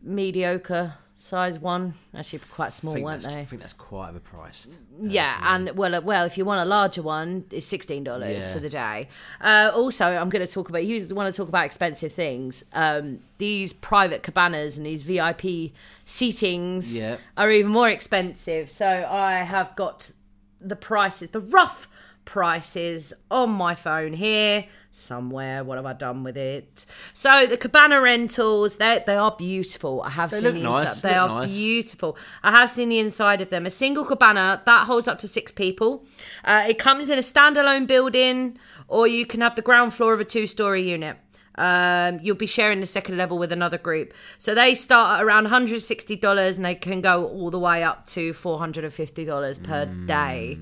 mediocre 0.00 0.94
size 1.20 1.58
one. 1.58 1.94
Actually, 2.16 2.38
quite 2.50 2.72
small, 2.72 2.94
weren't 3.00 3.24
they? 3.24 3.40
I 3.40 3.44
think 3.44 3.60
that's 3.60 3.72
quite 3.72 4.14
overpriced. 4.14 4.76
Yeah, 5.02 5.36
and 5.42 5.76
well, 5.76 5.96
uh, 5.96 6.00
well, 6.00 6.24
if 6.24 6.38
you 6.38 6.44
want 6.44 6.60
a 6.60 6.64
larger 6.64 7.02
one, 7.02 7.44
it's 7.50 7.66
sixteen 7.66 8.04
dollars 8.04 8.38
Yeah. 8.44 8.52
for 8.52 8.60
the 8.60 8.68
day. 8.68 9.08
Uh, 9.40 9.70
also, 9.74 10.04
I'm 10.06 10.28
going 10.28 10.46
to 10.46 10.50
talk 10.52 10.68
about 10.68 10.84
you 10.86 11.06
want 11.14 11.32
to 11.32 11.36
talk 11.36 11.48
about 11.48 11.66
expensive 11.66 12.12
things. 12.12 12.64
Um, 12.72 13.18
these 13.38 13.72
private 13.72 14.22
cabanas 14.22 14.76
and 14.78 14.86
these 14.86 15.02
VIP 15.02 15.72
seatings 16.06 16.94
Yeah. 16.94 17.16
are 17.36 17.50
even 17.50 17.70
more 17.72 17.88
expensive. 17.90 18.70
So 18.70 18.86
I 19.10 19.34
have 19.38 19.74
got 19.76 20.12
the 20.60 20.76
prices, 20.76 21.30
the 21.30 21.40
rough 21.40 21.88
prices 22.28 23.14
on 23.30 23.48
my 23.48 23.74
phone 23.74 24.12
here 24.12 24.66
somewhere. 24.90 25.64
What 25.64 25.76
have 25.78 25.86
I 25.86 25.94
done 25.94 26.24
with 26.24 26.36
it? 26.36 26.84
So 27.14 27.46
the 27.46 27.56
cabana 27.56 28.02
rentals, 28.02 28.76
they 28.76 29.02
they 29.06 29.16
are 29.16 29.34
beautiful. 29.34 30.02
I 30.02 30.10
have 30.10 30.30
They 30.30 30.40
seen 30.40 30.44
look 30.44 30.54
the 30.56 30.62
nice, 30.62 30.88
inside. 30.96 31.08
They 31.08 31.18
look 31.20 31.30
are 31.30 31.40
nice. 31.40 31.50
beautiful. 31.50 32.18
I 32.42 32.50
have 32.50 32.70
seen 32.70 32.90
the 32.90 32.98
inside 32.98 33.40
of 33.40 33.48
them. 33.48 33.64
A 33.64 33.70
single 33.70 34.04
cabana 34.04 34.60
that 34.66 34.86
holds 34.86 35.08
up 35.08 35.18
to 35.20 35.28
six 35.28 35.50
people. 35.50 36.04
Uh, 36.44 36.66
it 36.68 36.78
comes 36.78 37.08
in 37.08 37.18
a 37.18 37.22
standalone 37.22 37.86
building, 37.86 38.58
or 38.88 39.06
you 39.06 39.24
can 39.24 39.40
have 39.40 39.56
the 39.56 39.62
ground 39.62 39.94
floor 39.94 40.12
of 40.12 40.20
a 40.20 40.24
two-story 40.24 40.82
unit. 40.82 41.16
Um, 41.56 42.20
you'll 42.22 42.36
be 42.36 42.46
sharing 42.46 42.78
the 42.78 42.86
second 42.86 43.16
level 43.16 43.36
with 43.36 43.50
another 43.50 43.78
group. 43.78 44.14
So 44.36 44.54
they 44.54 44.76
start 44.76 45.18
at 45.18 45.24
around 45.26 45.46
$160 45.48 46.56
and 46.56 46.64
they 46.64 46.76
can 46.76 47.00
go 47.00 47.26
all 47.26 47.50
the 47.50 47.58
way 47.58 47.82
up 47.82 48.06
to 48.08 48.32
$450 48.32 49.62
per 49.64 49.86
day. 50.06 50.58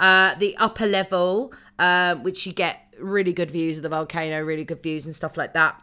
Uh, 0.00 0.34
the 0.36 0.56
upper 0.56 0.86
level, 0.86 1.52
um, 1.78 2.24
which 2.24 2.46
you 2.46 2.52
get 2.52 2.92
really 2.98 3.32
good 3.32 3.50
views 3.50 3.76
of 3.76 3.84
the 3.84 3.88
volcano, 3.88 4.42
really 4.42 4.64
good 4.64 4.82
views 4.82 5.04
and 5.04 5.14
stuff 5.14 5.36
like 5.36 5.52
that 5.52 5.80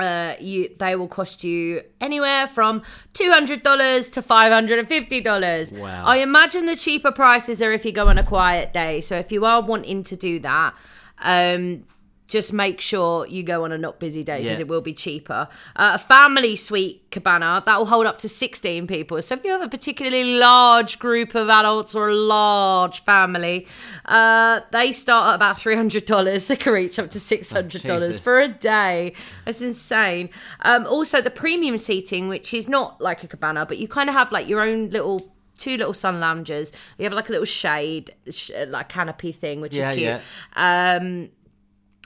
uh, 0.00 0.34
you 0.40 0.68
they 0.78 0.96
will 0.96 1.08
cost 1.08 1.44
you 1.44 1.82
anywhere 2.00 2.46
from 2.46 2.82
two 3.12 3.30
hundred 3.30 3.62
dollars 3.62 4.10
to 4.10 4.22
five 4.22 4.52
hundred 4.52 4.78
and 4.78 4.88
fifty 4.88 5.20
dollars. 5.20 5.72
Wow. 5.72 6.04
I 6.06 6.18
imagine 6.18 6.66
the 6.66 6.76
cheaper 6.76 7.12
prices 7.12 7.60
are 7.62 7.72
if 7.72 7.84
you 7.84 7.92
go 7.92 8.06
on 8.06 8.18
a 8.18 8.24
quiet 8.24 8.72
day. 8.72 9.00
So 9.00 9.16
if 9.16 9.32
you 9.32 9.44
are 9.44 9.60
wanting 9.60 10.04
to 10.04 10.16
do 10.16 10.38
that, 10.40 10.74
um, 11.18 11.84
just 12.28 12.52
make 12.52 12.78
sure 12.80 13.26
you 13.26 13.42
go 13.42 13.64
on 13.64 13.72
a 13.72 13.78
not 13.78 13.98
busy 13.98 14.22
day 14.22 14.38
because 14.42 14.58
Yeah. 14.58 14.60
it 14.60 14.68
will 14.68 14.82
be 14.82 14.92
cheaper. 14.92 15.48
Uh, 15.74 15.92
a 15.94 15.98
family 15.98 16.56
suite 16.56 17.10
cabana 17.10 17.62
that 17.64 17.78
will 17.78 17.86
hold 17.86 18.04
up 18.06 18.18
to 18.18 18.28
sixteen 18.28 18.86
people. 18.86 19.20
So 19.22 19.34
if 19.34 19.42
you 19.44 19.50
have 19.50 19.62
a 19.62 19.68
particularly 19.68 20.36
large 20.38 20.98
group 20.98 21.34
of 21.34 21.48
adults 21.48 21.94
or 21.94 22.10
a 22.10 22.14
large 22.14 23.00
family, 23.02 23.66
uh, 24.04 24.60
they 24.72 24.92
start 24.92 25.30
at 25.30 25.34
about 25.36 25.58
three 25.58 25.74
hundred 25.74 26.04
dollars. 26.04 26.46
They 26.48 26.56
can 26.56 26.72
reach 26.74 26.98
up 26.98 27.10
to 27.12 27.20
six 27.20 27.50
hundred 27.50 27.82
dollars 27.82 28.08
Jesus. 28.10 28.20
for 28.22 28.38
a 28.40 28.48
day. 28.48 29.14
That's 29.46 29.62
insane. 29.62 30.28
Um, 30.60 30.86
also, 30.86 31.20
the 31.22 31.30
premium 31.30 31.78
seating, 31.78 32.28
which 32.28 32.52
is 32.52 32.68
not 32.68 33.00
like 33.00 33.24
a 33.24 33.26
cabana, 33.26 33.64
but 33.66 33.78
you 33.78 33.88
kind 33.88 34.08
of 34.10 34.14
have 34.14 34.30
like 34.32 34.46
your 34.48 34.60
own 34.60 34.90
little 34.90 35.32
two 35.56 35.76
little 35.76 35.94
sun 35.94 36.20
loungers. 36.20 36.72
You 36.98 37.04
have 37.04 37.12
like 37.12 37.28
a 37.28 37.32
little 37.32 37.44
shade, 37.44 38.12
sh- 38.30 38.50
like 38.68 38.88
canopy 38.88 39.32
thing, 39.32 39.60
which 39.60 39.74
Yeah, 39.74 39.90
is 39.90 39.96
cute. 39.96 40.20
yeah. 40.56 40.98
Um, 41.00 41.30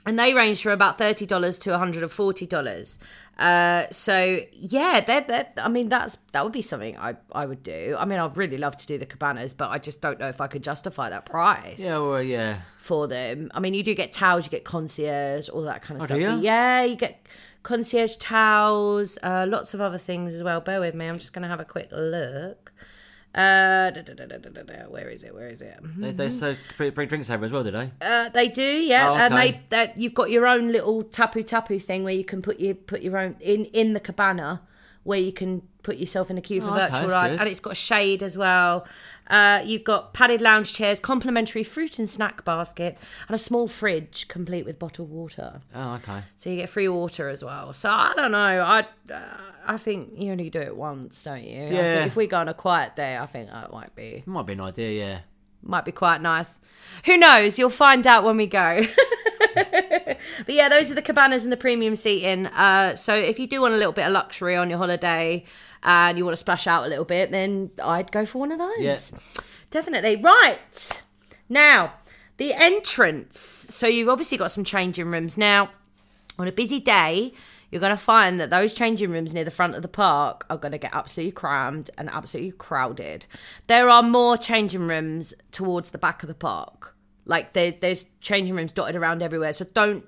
and 0.05 0.17
they 0.19 0.33
range 0.33 0.61
from 0.63 0.71
about 0.71 0.97
thirty 0.97 1.25
dollars 1.25 1.57
to 1.59 1.71
one 1.71 1.79
hundred 1.79 2.03
and 2.03 2.11
forty 2.11 2.45
dollars. 2.45 2.99
Uh, 3.39 3.87
so 3.89 4.39
yeah, 4.51 5.01
they're, 5.01 5.21
they're, 5.21 5.49
I 5.57 5.67
mean, 5.67 5.89
that's 5.89 6.17
that 6.33 6.43
would 6.43 6.53
be 6.53 6.61
something 6.61 6.95
I 6.97 7.15
I 7.31 7.45
would 7.47 7.63
do. 7.63 7.95
I 7.97 8.05
mean, 8.05 8.19
I'd 8.19 8.37
really 8.37 8.57
love 8.59 8.77
to 8.77 8.85
do 8.87 8.97
the 8.99 9.07
cabanas, 9.07 9.53
but 9.55 9.71
I 9.71 9.79
just 9.79 10.01
don't 10.01 10.19
know 10.19 10.27
if 10.29 10.39
I 10.39 10.45
could 10.47 10.63
justify 10.63 11.09
that 11.09 11.25
price 11.25 11.79
Yeah, 11.79 11.97
well, 11.97 12.21
yeah. 12.21 12.57
for 12.79 13.07
them. 13.07 13.49
I 13.55 13.59
mean, 13.59 13.73
you 13.73 13.81
do 13.81 13.95
get 13.95 14.11
towels, 14.13 14.45
you 14.45 14.51
get 14.51 14.65
concierge, 14.65 15.49
all 15.49 15.63
that 15.63 15.81
kind 15.81 15.97
of 15.97 16.03
Oh, 16.03 16.05
stuff. 16.05 16.19
you? 16.19 16.43
Yeah, 16.43 16.83
you 16.83 16.95
get 16.95 17.25
concierge 17.63 18.17
towels, 18.17 19.17
uh, 19.23 19.45
lots 19.47 19.73
of 19.73 19.81
other 19.81 19.97
things 19.97 20.33
as 20.35 20.43
well. 20.43 20.61
Bear 20.61 20.79
with 20.79 20.93
me, 20.93 21.07
I'm 21.07 21.17
just 21.17 21.33
going 21.33 21.41
to 21.43 21.47
have 21.49 21.59
a 21.59 21.65
quick 21.65 21.89
look. 21.91 22.71
Uh, 23.35 23.89
da, 23.89 24.01
da, 24.01 24.13
da. 24.13 24.73
Where 24.89 25.09
is 25.09 25.23
it? 25.23 25.33
Where 25.33 25.47
is 25.49 25.61
it? 25.63 25.79
They, 25.97 26.11
they 26.11 26.29
so 26.29 26.55
bring 26.77 27.07
drinks 27.07 27.29
over 27.31 27.45
as 27.45 27.51
well, 27.51 27.63
do 27.63 27.71
they? 27.71 27.91
Uh, 27.99 28.29
they 28.29 28.47
do, 28.47 28.61
yeah. 28.63 29.09
Oh, 29.09 29.15
And 29.15 29.35
they, 29.35 29.61
that 29.69 29.97
you've 29.97 30.13
got 30.13 30.29
your 30.29 30.45
own 30.45 30.71
little 30.71 31.01
tapu 31.03 31.41
tapu 31.41 31.79
thing 31.79 32.03
where 32.03 32.13
you 32.13 32.23
can 32.23 32.41
put 32.43 32.59
your 32.59 32.75
put 32.75 33.01
your 33.01 33.17
own 33.17 33.35
in 33.39 33.65
in 33.65 33.93
the 33.93 33.99
cabana 33.99 34.61
where 35.03 35.19
you 35.19 35.31
can 35.33 35.61
put 35.83 35.97
yourself 35.97 36.31
in 36.31 36.37
a 36.37 36.41
queue 36.41 36.61
for 36.61 36.69
Oh, 36.69 36.73
virtual 36.73 36.99
that's 37.01 37.11
rides, 37.11 37.35
good. 37.35 37.41
and 37.41 37.49
it's 37.49 37.59
got 37.59 37.73
a 37.73 37.75
shade 37.75 38.23
as 38.23 38.37
well. 38.37 38.87
Uh, 39.27 39.61
you've 39.65 39.83
got 39.83 40.13
padded 40.13 40.41
lounge 40.41 40.73
chairs, 40.73 40.99
complimentary 40.99 41.63
fruit 41.63 41.99
and 41.99 42.09
snack 42.09 42.45
basket, 42.45 42.97
and 43.27 43.35
a 43.35 43.37
small 43.37 43.67
fridge 43.67 44.27
complete 44.29 44.65
with 44.65 44.79
bottled 44.79 45.09
water. 45.09 45.59
Oh, 45.75 45.95
okay. 45.95 46.21
So 46.35 46.49
you 46.49 46.55
get 46.55 46.69
free 46.69 46.87
water 46.87 47.27
as 47.27 47.43
well. 47.43 47.73
So 47.73 47.89
I 47.89 48.13
don't 48.15 48.31
know. 48.31 48.37
I 48.37 48.79
uh, 49.13 49.21
I 49.65 49.77
think 49.77 50.13
you 50.17 50.31
only 50.31 50.49
do 50.49 50.59
it 50.59 50.75
once, 50.75 51.21
don't 51.23 51.43
you? 51.43 51.63
Yeah. 51.69 52.05
if 52.05 52.15
we 52.15 52.27
go 52.27 52.37
on 52.37 52.47
a 52.49 52.53
quiet 52.53 52.95
day, 52.95 53.17
I 53.17 53.25
think 53.25 53.49
that 53.49 53.71
might 53.71 53.93
be 53.95 54.23
Might 54.25 54.45
be 54.45 54.53
an 54.53 54.61
idea, 54.61 54.91
yeah. 55.05 55.19
might 55.61 55.85
be 55.85 55.91
quite 55.93 56.21
nice. 56.21 56.59
Who 57.05 57.17
knows? 57.17 57.57
You'll 57.59 57.69
find 57.69 58.05
out 58.07 58.23
when 58.23 58.37
we 58.37 58.47
go. 58.47 58.81
but 60.45 60.55
yeah, 60.55 60.69
those 60.69 60.91
are 60.91 60.95
the 60.95 61.01
cabanas 61.01 61.43
and 61.43 61.51
the 61.51 61.57
premium 61.57 61.95
seating. 61.95 62.47
Uh, 62.47 62.95
so 62.95 63.13
if 63.13 63.39
you 63.39 63.47
do 63.47 63.61
want 63.61 63.73
a 63.73 63.77
little 63.77 63.93
bit 63.93 64.05
of 64.05 64.11
luxury 64.11 64.55
on 64.55 64.69
your 64.69 64.79
holiday 64.79 65.43
and 65.83 66.17
you 66.17 66.25
want 66.25 66.33
to 66.33 66.37
splash 66.37 66.67
out 66.67 66.85
a 66.85 66.89
little 66.89 67.05
bit, 67.05 67.31
then 67.31 67.71
I'd 67.83 68.11
go 68.11 68.25
for 68.25 68.39
one 68.39 68.51
of 68.51 68.59
those. 68.59 68.79
Yeah. 68.79 68.97
Definitely. 69.69 70.17
Right. 70.17 71.03
Now, 71.49 71.93
the 72.37 72.53
entrance. 72.53 73.39
So 73.39 73.87
you've 73.87 74.09
obviously 74.09 74.37
got 74.37 74.51
some 74.51 74.63
changing 74.63 75.09
rooms. 75.09 75.37
Now, 75.37 75.71
on 76.39 76.47
a 76.47 76.51
busy 76.51 76.79
day, 76.79 77.33
you're 77.73 77.79
going 77.79 77.89
to 77.89 77.97
find 77.97 78.39
that 78.39 78.51
those 78.51 78.73
changing 78.73 79.11
rooms 79.11 79.33
near 79.33 79.43
the 79.43 79.51
front 79.51 79.75
of 79.75 79.81
the 79.81 79.87
park 79.87 80.45
are 80.49 80.57
going 80.57 80.73
to 80.73 80.77
get 80.77 80.93
absolutely 80.93 81.31
crammed 81.31 81.89
and 81.97 82.07
absolutely 82.11 82.51
crowded. 82.51 83.25
There 83.65 83.89
are 83.89 84.03
more 84.03 84.37
changing 84.37 84.87
rooms 84.87 85.33
towards 85.51 85.89
the 85.89 85.97
back 85.97 86.21
of 86.21 86.27
the 86.27 86.35
park. 86.35 86.95
Like 87.25 87.53
there, 87.53 87.71
there's 87.71 88.05
changing 88.21 88.55
rooms 88.55 88.73
dotted 88.73 88.95
around 88.95 89.23
everywhere. 89.23 89.53
So 89.53 89.65
don't 89.73 90.05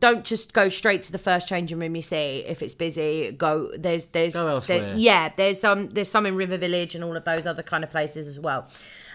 don't 0.00 0.24
just 0.24 0.52
go 0.52 0.68
straight 0.68 1.02
to 1.04 1.12
the 1.12 1.18
first 1.18 1.46
changing 1.48 1.78
room 1.78 1.94
you 1.94 2.02
see 2.02 2.38
if 2.46 2.62
it's 2.62 2.74
busy. 2.74 3.30
Go 3.32 3.70
there's 3.76 4.06
there's 4.06 4.32
Go 4.34 4.46
elsewhere. 4.48 4.80
there- 4.80 4.94
yeah 4.96 5.28
there's 5.36 5.62
um 5.62 5.90
there's 5.90 6.10
some 6.10 6.26
in 6.26 6.34
River 6.36 6.56
Village 6.56 6.94
and 6.94 7.04
all 7.04 7.16
of 7.16 7.24
those 7.24 7.46
other 7.46 7.62
kind 7.62 7.84
of 7.84 7.90
places 7.90 8.26
as 8.26 8.40
well. 8.40 8.66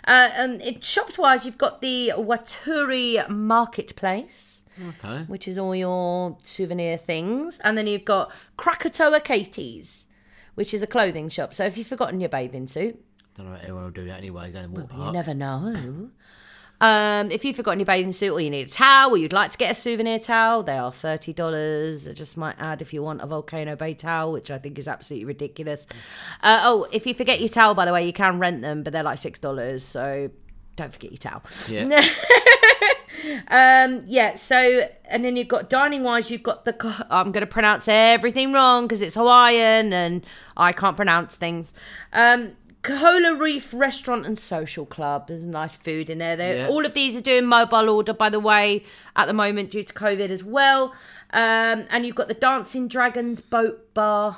Uh, 0.07 0.29
and 0.35 0.61
it, 0.61 0.83
shops 0.83 1.17
wise, 1.17 1.45
you've 1.47 1.57
got 1.57 1.81
the 1.81 2.11
Waturi 2.15 3.27
Marketplace 3.27 4.65
Okay. 4.89 5.23
which 5.23 5.47
is 5.47 5.57
all 5.57 5.73
your 5.75 6.37
souvenir 6.43 6.97
things. 6.97 7.59
And 7.63 7.77
then 7.77 7.87
you've 7.87 8.05
got 8.05 8.31
Krakatoa 8.57 9.21
Katie's, 9.21 10.07
which 10.55 10.73
is 10.73 10.83
a 10.83 10.87
clothing 10.87 11.29
shop. 11.29 11.53
So 11.53 11.65
if 11.65 11.77
you've 11.77 11.87
forgotten 11.87 12.19
your 12.19 12.29
bathing 12.29 12.67
suit, 12.67 13.01
Don't 13.35 13.49
know 13.51 13.57
anyone 13.63 13.83
will 13.85 13.91
do 13.91 14.05
that 14.05 14.17
anyway, 14.19 14.51
go 14.51 14.59
and 14.59 14.77
walk 14.77 14.91
you 14.93 15.11
never 15.11 15.33
know. 15.33 16.09
Um, 16.81 17.31
if 17.31 17.45
you've 17.45 17.55
forgotten 17.55 17.79
your 17.79 17.85
bathing 17.85 18.13
suit 18.13 18.31
or 18.31 18.39
you 18.39 18.49
need 18.49 18.67
a 18.67 18.69
towel 18.69 19.11
or 19.11 19.17
you'd 19.17 19.33
like 19.33 19.51
to 19.51 19.57
get 19.57 19.71
a 19.71 19.75
souvenir 19.75 20.19
towel, 20.19 20.63
they 20.63 20.77
are 20.77 20.91
$30. 20.91 22.09
I 22.09 22.13
just 22.13 22.37
might 22.37 22.55
add 22.59 22.81
if 22.81 22.93
you 22.93 23.01
want 23.01 23.21
a 23.21 23.27
Volcano 23.27 23.75
Bay 23.75 23.93
towel, 23.93 24.31
which 24.33 24.51
I 24.51 24.57
think 24.57 24.77
is 24.77 24.87
absolutely 24.87 25.25
ridiculous. 25.25 25.87
Uh, 26.43 26.61
oh, 26.63 26.87
if 26.91 27.05
you 27.05 27.13
forget 27.13 27.39
your 27.39 27.49
towel, 27.49 27.73
by 27.73 27.85
the 27.85 27.93
way, 27.93 28.05
you 28.05 28.13
can 28.13 28.39
rent 28.39 28.61
them, 28.61 28.83
but 28.83 28.93
they're 28.93 29.03
like 29.03 29.19
$6. 29.19 29.81
So 29.81 30.29
don't 30.75 30.91
forget 30.93 31.11
your 31.11 31.17
towel. 31.17 31.43
Yeah. 31.69 32.05
Um, 33.47 34.03
yeah, 34.05 34.35
so 34.35 34.87
and 35.05 35.23
then 35.23 35.35
you've 35.35 35.47
got 35.47 35.69
dining 35.69 36.03
wise, 36.03 36.29
you've 36.29 36.43
got 36.43 36.65
the 36.65 37.05
I'm 37.09 37.31
going 37.31 37.41
to 37.41 37.51
pronounce 37.51 37.87
everything 37.87 38.53
wrong 38.53 38.85
because 38.85 39.01
it's 39.01 39.15
Hawaiian 39.15 39.93
and 39.93 40.25
I 40.57 40.73
can't 40.73 40.95
pronounce 40.95 41.35
things. 41.35 41.73
Um, 42.13 42.51
Kohola 42.85 43.39
Reef 43.39 43.73
Restaurant 43.73 44.27
and 44.27 44.37
Social 44.37 44.85
Club. 44.85 45.27
There's 45.27 45.41
nice 45.41 45.75
food 45.75 46.07
in 46.07 46.19
there. 46.19 46.37
Yeah. 46.37 46.67
All 46.67 46.85
of 46.85 46.93
these 46.93 47.15
are 47.15 47.21
doing 47.21 47.47
mobile 47.47 47.89
order, 47.89 48.13
by 48.13 48.29
the 48.29 48.39
way, 48.39 48.83
at 49.15 49.25
the 49.25 49.33
moment 49.33 49.71
due 49.71 49.83
to 49.83 49.91
COVID 49.91 50.29
as 50.29 50.43
well. 50.43 50.93
Um, 51.31 51.87
and 51.89 52.05
you've 52.05 52.15
got 52.15 52.27
the 52.27 52.35
Dancing 52.35 52.87
Dragons 52.87 53.41
Boat 53.41 53.91
Bar 53.95 54.37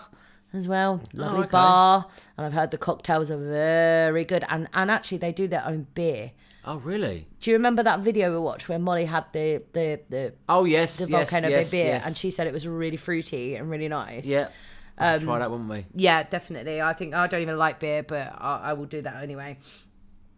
as 0.54 0.66
well. 0.66 1.02
Lovely 1.12 1.42
okay. 1.42 1.50
bar. 1.50 2.08
And 2.38 2.46
I've 2.46 2.54
heard 2.54 2.72
the 2.72 2.78
cocktails 2.78 3.30
are 3.30 3.38
very 3.38 4.24
good. 4.24 4.46
And, 4.48 4.70
and 4.74 4.90
actually, 4.90 5.18
they 5.18 5.34
do 5.34 5.50
their 5.50 5.66
own 5.66 5.88
beer. 5.94 6.32
Oh, 6.64 6.78
really? 6.78 7.28
Do 7.42 7.52
you 7.52 7.58
remember 7.58 7.84
that 7.84 8.00
video 8.00 8.32
we 8.32 8.40
watched 8.40 8.70
where 8.70 8.80
Molly 8.80 9.06
had 9.06 9.26
the 9.34 9.62
the 9.72 10.02
the, 10.10 10.34
Oh, 10.48 10.64
yes. 10.66 10.98
the 10.98 11.08
volcano 11.08 11.48
yes, 11.50 11.72
beer 11.72 11.86
yes. 11.86 12.06
and 12.06 12.16
she 12.16 12.30
said 12.30 12.46
it 12.46 12.54
was 12.54 12.68
really 12.68 12.98
fruity 12.98 13.56
and 13.56 13.70
really 13.70 13.88
nice? 13.88 14.26
Yeah. 14.26 14.50
Um, 14.98 15.22
Try 15.22 15.40
that, 15.40 15.52
wouldn't 15.52 15.70
we? 15.70 15.86
Yeah, 15.94 16.24
definitely. 16.24 16.82
I 16.82 16.94
think 16.94 17.14
I 17.14 17.28
don't 17.28 17.42
even 17.42 17.58
like 17.58 17.80
beer, 17.80 18.04
but 18.04 18.34
I, 18.38 18.62
I 18.66 18.74
will 18.74 18.86
do 18.86 19.02
that 19.04 19.22
anyway. 19.22 19.58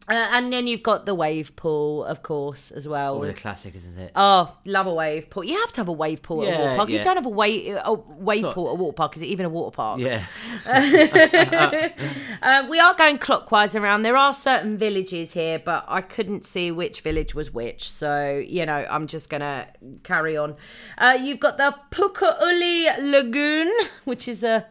Uh, 0.10 0.28
and 0.34 0.51
then 0.51 0.66
you've 0.68 0.82
got 0.84 1.06
the 1.06 1.13
wave 1.13 1.56
pool, 1.56 2.04
of 2.06 2.24
course, 2.24 2.72
as 2.72 2.88
well. 2.88 3.13
Always 3.16 3.30
a 3.30 3.34
classic, 3.34 3.75
isn't 3.75 3.98
it? 4.00 4.12
Oh, 4.16 4.56
love 4.66 4.88
a 4.88 4.94
wave 4.94 5.30
pool. 5.30 5.44
You 5.44 5.60
have 5.60 5.72
to 5.74 5.82
have 5.82 5.88
a 5.88 5.92
wave 5.94 6.22
pool 6.22 6.42
at 6.44 6.48
a 6.48 6.51
Yeah, 6.51 6.60
water 6.63 6.75
park. 6.78 6.89
You 6.89 6.96
yeah. 6.98 7.04
don't 7.04 7.16
have 7.18 7.25
a 7.25 7.30
wave 7.30 7.78
a 7.86 7.94
wave 7.94 8.42
not- 8.42 8.56
pool 8.56 8.68
at 8.68 8.72
a 8.72 8.75
water 8.75 8.94
park. 8.96 9.16
Is 9.16 9.22
it 9.22 9.28
even 9.28 9.46
a 9.46 9.50
water 9.50 9.75
park? 9.75 10.00
Yeah. 10.00 10.24
Uh, 12.42 12.66
we 12.70 12.80
are 12.80 12.94
going 12.96 13.18
clockwise 13.18 13.75
around. 13.75 14.04
There 14.04 14.16
are 14.16 14.34
certain 14.34 14.78
villages 14.78 15.34
here, 15.34 15.60
but 15.60 15.84
I 15.89 16.00
couldn't 16.00 16.46
see 16.46 16.72
which 16.72 17.01
village 17.01 17.36
was 17.36 17.54
which. 17.54 17.89
So, 17.92 18.42
you 18.48 18.66
know, 18.66 18.86
I'm 18.89 19.08
just 19.08 19.30
going 19.30 19.42
to 19.42 19.68
carry 20.04 20.38
on. 20.38 20.56
Uh, 20.98 21.18
you've 21.22 21.42
got 21.42 21.58
the 21.58 21.75
Puka 21.92 22.38
Uli 22.42 23.12
Lagoon, 23.12 23.70
which 24.06 24.28
is 24.30 24.44
a 24.44 24.66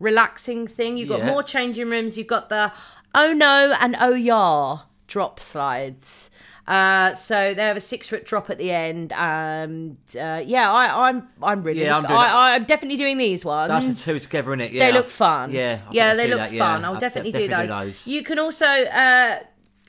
relaxing 0.00 0.66
thing. 0.66 0.98
You've 0.98 1.08
got 1.08 1.20
Yeah. 1.20 1.30
more 1.30 1.42
changing 1.42 1.88
rooms. 1.88 2.18
You've 2.18 2.26
got 2.26 2.50
the 2.50 2.70
Oh 3.14 3.32
No 3.32 3.74
and 3.80 3.96
Oh 4.00 4.14
Ya 4.14 4.82
drop 5.06 5.40
slides. 5.40 6.30
Uh, 6.66 7.14
so 7.14 7.52
they 7.52 7.62
have 7.62 7.76
a 7.76 7.80
six 7.80 8.08
foot 8.08 8.24
drop 8.24 8.48
at 8.48 8.56
the 8.56 8.70
end, 8.70 9.12
and 9.12 9.98
uh, 10.18 10.42
yeah, 10.46 10.72
I, 10.72 11.08
I'm 11.08 11.28
I'm 11.42 11.62
really 11.62 11.82
Yeah, 11.82 11.98
I'm 11.98 12.04
doing. 12.04 12.14
I, 12.18 12.54
I'm 12.54 12.64
definitely 12.64 12.96
doing 12.96 13.18
these 13.18 13.44
ones. 13.44 13.68
That's 13.68 14.04
the 14.04 14.12
two 14.12 14.18
together, 14.18 14.50
innit? 14.52 14.72
Yeah. 14.72 14.86
They 14.86 14.92
look 14.92 15.10
fun. 15.10 15.50
Yeah. 15.50 15.80
I 15.86 15.92
yeah, 15.92 16.14
they 16.14 16.26
look 16.26 16.38
that, 16.38 16.48
fun. 16.48 16.80
yeah. 16.80 16.88
I'll 16.88 16.94
I'll 16.94 17.00
definitely, 17.00 17.32
do, 17.32 17.48
those. 17.48 17.68
those. 17.68 18.06
You 18.06 18.22
can 18.22 18.38
also 18.38 18.64
uh, 18.64 19.40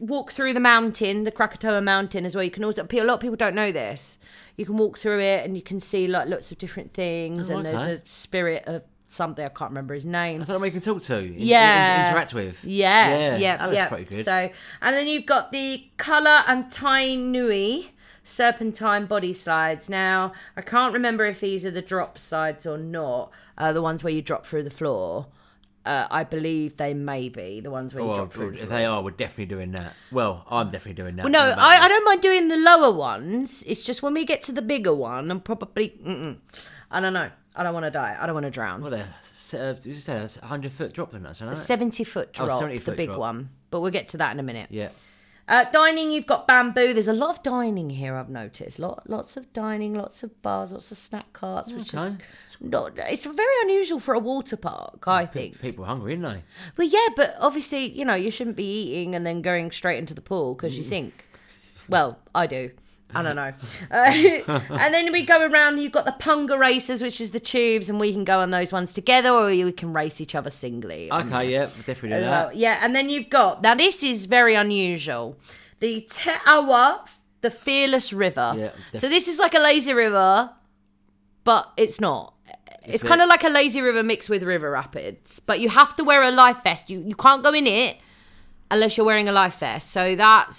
walk 0.02 0.34
through 0.34 0.54
the 0.54 0.60
mountain, 0.60 1.24
the 1.24 1.32
Krakatoa 1.32 1.82
Mountain 1.82 2.26
as 2.26 2.36
well. 2.36 2.44
You 2.44 2.52
can 2.52 2.66
also 2.66 2.84
a 2.86 3.04
lot 3.04 3.16
of 3.16 3.20
people 3.22 3.38
don't 3.38 3.56
know 3.56 3.72
this. 3.72 4.20
You 4.58 4.66
can 4.66 4.76
walk 4.76 4.98
through 4.98 5.20
it 5.20 5.46
and 5.46 5.56
you 5.56 5.62
can 5.62 5.80
see 5.80 6.08
like 6.08 6.28
lots 6.28 6.52
of 6.52 6.58
different 6.58 6.94
things. 6.94 7.50
Oh, 7.50 7.58
and 7.58 7.68
okay. 7.68 7.78
there's 7.78 8.02
a 8.02 8.08
spirit 8.08 8.64
of 8.68 8.84
something 9.06 9.46
I 9.46 9.50
can't 9.50 9.72
remember 9.72 9.94
his 9.94 10.06
name. 10.06 10.42
Is 10.42 10.48
that 10.48 10.60
what 10.60 10.66
you 10.66 10.72
can 10.72 10.82
talk 10.82 11.02
to? 11.04 11.18
In- 11.18 11.34
in- 11.36 11.40
Yeah. 11.40 12.10
interact 12.10 12.34
with? 12.34 12.64
Yeah, 12.64 13.36
yeah, 13.38 13.58
That 13.58 13.66
looks 13.66 13.76
yeah. 13.76 13.88
pretty 13.90 14.04
good. 14.06 14.26
So, 14.26 14.50
and 14.82 14.96
then 14.96 15.08
you've 15.08 15.26
got 15.26 15.52
the 15.52 15.88
Kala 15.98 16.44
and 16.48 16.72
Tai 16.72 17.16
Nui 17.16 17.92
serpentine 18.24 19.06
body 19.06 19.34
slides. 19.34 19.88
Now, 19.90 20.34
I 20.58 20.62
can't 20.62 20.94
remember 20.94 21.26
if 21.26 21.40
these 21.40 21.66
are 21.66 21.72
the 21.72 21.82
drop 21.82 22.18
slides 22.18 22.66
or 22.66 22.78
not. 22.78 23.32
Uh, 23.58 23.72
the 23.72 23.82
ones 23.82 24.04
where 24.04 24.12
you 24.14 24.22
drop 24.22 24.46
through 24.46 24.64
the 24.64 24.70
floor. 24.72 25.28
Uh, 25.86 26.08
I 26.10 26.24
believe 26.24 26.78
they 26.78 26.96
may 26.96 27.30
be 27.30 27.60
the 27.62 27.70
ones 27.70 27.94
where 27.94 28.02
you 28.02 28.08
Well, 28.08 28.18
drop 28.18 28.34
through 28.34 28.52
the 28.54 28.64
if 28.64 28.70
they 28.70 28.86
are, 28.86 29.04
we're 29.04 29.12
definitely 29.12 29.46
doing 29.46 29.72
that. 29.74 29.94
Well, 30.12 30.44
I'm 30.50 30.72
definitely 30.72 31.00
doing 31.00 31.16
that. 31.18 31.24
Well, 31.26 31.32
no. 31.32 31.54
I, 31.56 31.78
I 31.84 31.88
don't 31.88 32.04
mind 32.04 32.22
doing 32.24 32.48
the 32.48 32.58
lower 32.58 32.92
ones. 32.92 33.64
It's 33.68 33.84
just 33.84 34.02
when 34.02 34.16
we 34.16 34.26
get 34.26 34.42
to 34.44 34.52
the 34.52 34.64
bigger 34.64 34.96
one, 34.96 35.30
I'm 35.30 35.40
probably. 35.42 35.90
Mm-mm. 36.04 36.38
I 36.90 37.00
don't 37.02 37.14
know. 37.14 37.30
I 37.56 37.64
don't 37.64 37.74
want 37.74 37.86
to 37.86 37.92
die. 37.92 38.18
I 38.20 38.26
don't 38.26 38.36
want 38.36 38.46
to 38.46 38.52
drown. 38.52 38.82
What 38.82 38.94
a, 38.94 39.02
uh, 39.54 39.76
you 39.84 39.96
said 40.00 40.18
a 40.18 40.40
100 40.40 40.72
foot 40.72 40.94
drop 40.94 41.14
in 41.14 41.24
that, 41.24 41.40
it? 41.42 41.56
70 41.56 42.04
foot 42.04 42.30
Oh, 42.40 42.46
drop, 42.46 42.60
70 42.60 42.78
the 42.80 42.92
big 42.94 43.08
drop. 43.08 43.20
one. 43.20 43.50
But 43.72 43.80
we'll 43.82 43.92
get 43.92 44.10
to 44.10 44.18
that 44.18 44.34
in 44.34 44.40
a 44.40 44.44
minute. 44.44 44.68
Yeah. 44.70 44.90
Uh, 45.48 45.64
dining, 45.66 46.10
you've 46.12 46.26
got 46.26 46.48
Bambu. 46.48 46.94
There's 46.94 47.08
a 47.08 47.14
lot 47.14 47.30
of 47.30 47.44
dining 47.44 47.92
here. 47.92 48.16
I've 48.16 48.30
noticed. 48.30 48.80
Lot, 48.80 49.08
lots 49.08 49.38
of 49.38 49.54
dining, 49.54 49.94
lots 49.94 50.24
of 50.24 50.42
bars, 50.42 50.72
lots 50.74 50.92
of 50.92 50.98
snack 50.98 51.34
carts, 51.34 51.72
which 51.72 51.94
Okay. 51.94 52.10
is 52.10 52.18
not. 52.60 52.94
It's 52.98 53.26
very 53.26 53.54
unusual 53.62 54.00
for 54.00 54.16
a 54.16 54.20
water 54.20 54.58
park. 54.58 55.08
I 55.08 55.28
think. 55.28 55.62
People 55.62 55.84
are 55.84 55.88
hungry, 55.88 56.14
aren't 56.14 56.24
they? 56.24 56.44
Well, 56.78 56.88
yeah, 56.88 57.10
but 57.16 57.36
obviously, 57.40 57.86
you 57.92 58.04
know, 58.06 58.16
you 58.16 58.32
shouldn't 58.32 58.56
be 58.56 58.64
eating 58.92 59.14
and 59.14 59.26
then 59.26 59.44
going 59.44 59.72
straight 59.72 60.00
into 60.00 60.16
the 60.16 60.22
pool 60.22 60.56
because 60.56 60.78
you 60.80 60.84
sink. 60.84 61.28
Well, 61.88 62.18
I 62.34 62.48
do. 62.48 62.72
I 63.14 63.22
don't 63.22 63.36
know. 63.36 63.54
Uh, 63.92 64.60
and 64.80 64.94
then 64.94 65.12
we 65.12 65.22
go 65.26 65.46
around. 65.46 65.78
You've 65.80 65.92
got 65.94 66.06
the 66.06 66.12
Punga 66.20 66.58
Racers, 66.60 67.02
which 67.02 67.22
is 67.22 67.32
the 67.32 67.40
tubes, 67.40 67.90
and 67.90 68.00
we 68.00 68.12
can 68.12 68.24
go 68.26 68.40
on 68.42 68.52
those 68.52 68.74
ones 68.74 68.94
together, 68.94 69.30
or 69.30 69.46
we 69.48 69.72
can 69.72 69.94
race 69.94 70.20
each 70.20 70.36
other 70.36 70.50
singly. 70.50 71.10
Okay, 71.12 71.50
yeah, 71.52 71.66
definitely 71.86 72.10
do 72.10 72.16
Uh, 72.26 72.48
that. 72.48 72.56
yeah, 72.56 72.80
and 72.82 72.96
then 72.96 73.10
you've 73.10 73.30
got 73.30 73.62
now 73.62 73.76
this 73.76 74.04
is 74.04 74.26
very 74.26 74.56
unusual. 74.56 75.38
The 75.80 76.02
Te 76.02 76.32
Awa, 76.48 77.06
the 77.42 77.52
Fearless 77.52 78.12
River. 78.12 78.54
Yeah, 78.58 78.72
so 79.00 79.08
this 79.08 79.28
is 79.28 79.40
like 79.40 79.54
a 79.54 79.60
lazy 79.60 79.94
river, 79.94 80.50
but 81.44 81.72
it's 81.78 82.02
not. 82.02 82.34
It's 82.86 83.04
it- 83.04 83.08
kind 83.08 83.22
of 83.22 83.30
like 83.30 83.44
a 83.44 83.50
lazy 83.50 83.82
river 83.82 84.04
mixed 84.04 84.30
with 84.30 84.44
river 84.44 84.70
rapids, 84.72 85.40
but 85.40 85.60
you 85.60 85.70
have 85.70 85.96
to 85.96 86.04
wear 86.04 86.22
a 86.24 86.32
life 86.32 86.64
vest. 86.64 86.90
You 86.90 87.00
you 87.02 87.16
can't 87.16 87.44
go 87.44 87.54
in 87.54 87.66
it 87.68 87.98
unless 88.70 88.98
you're 88.98 89.06
wearing 89.06 89.30
a 89.30 89.32
life 89.32 89.60
vest. 89.60 89.92
So 89.92 90.16
that's 90.16 90.58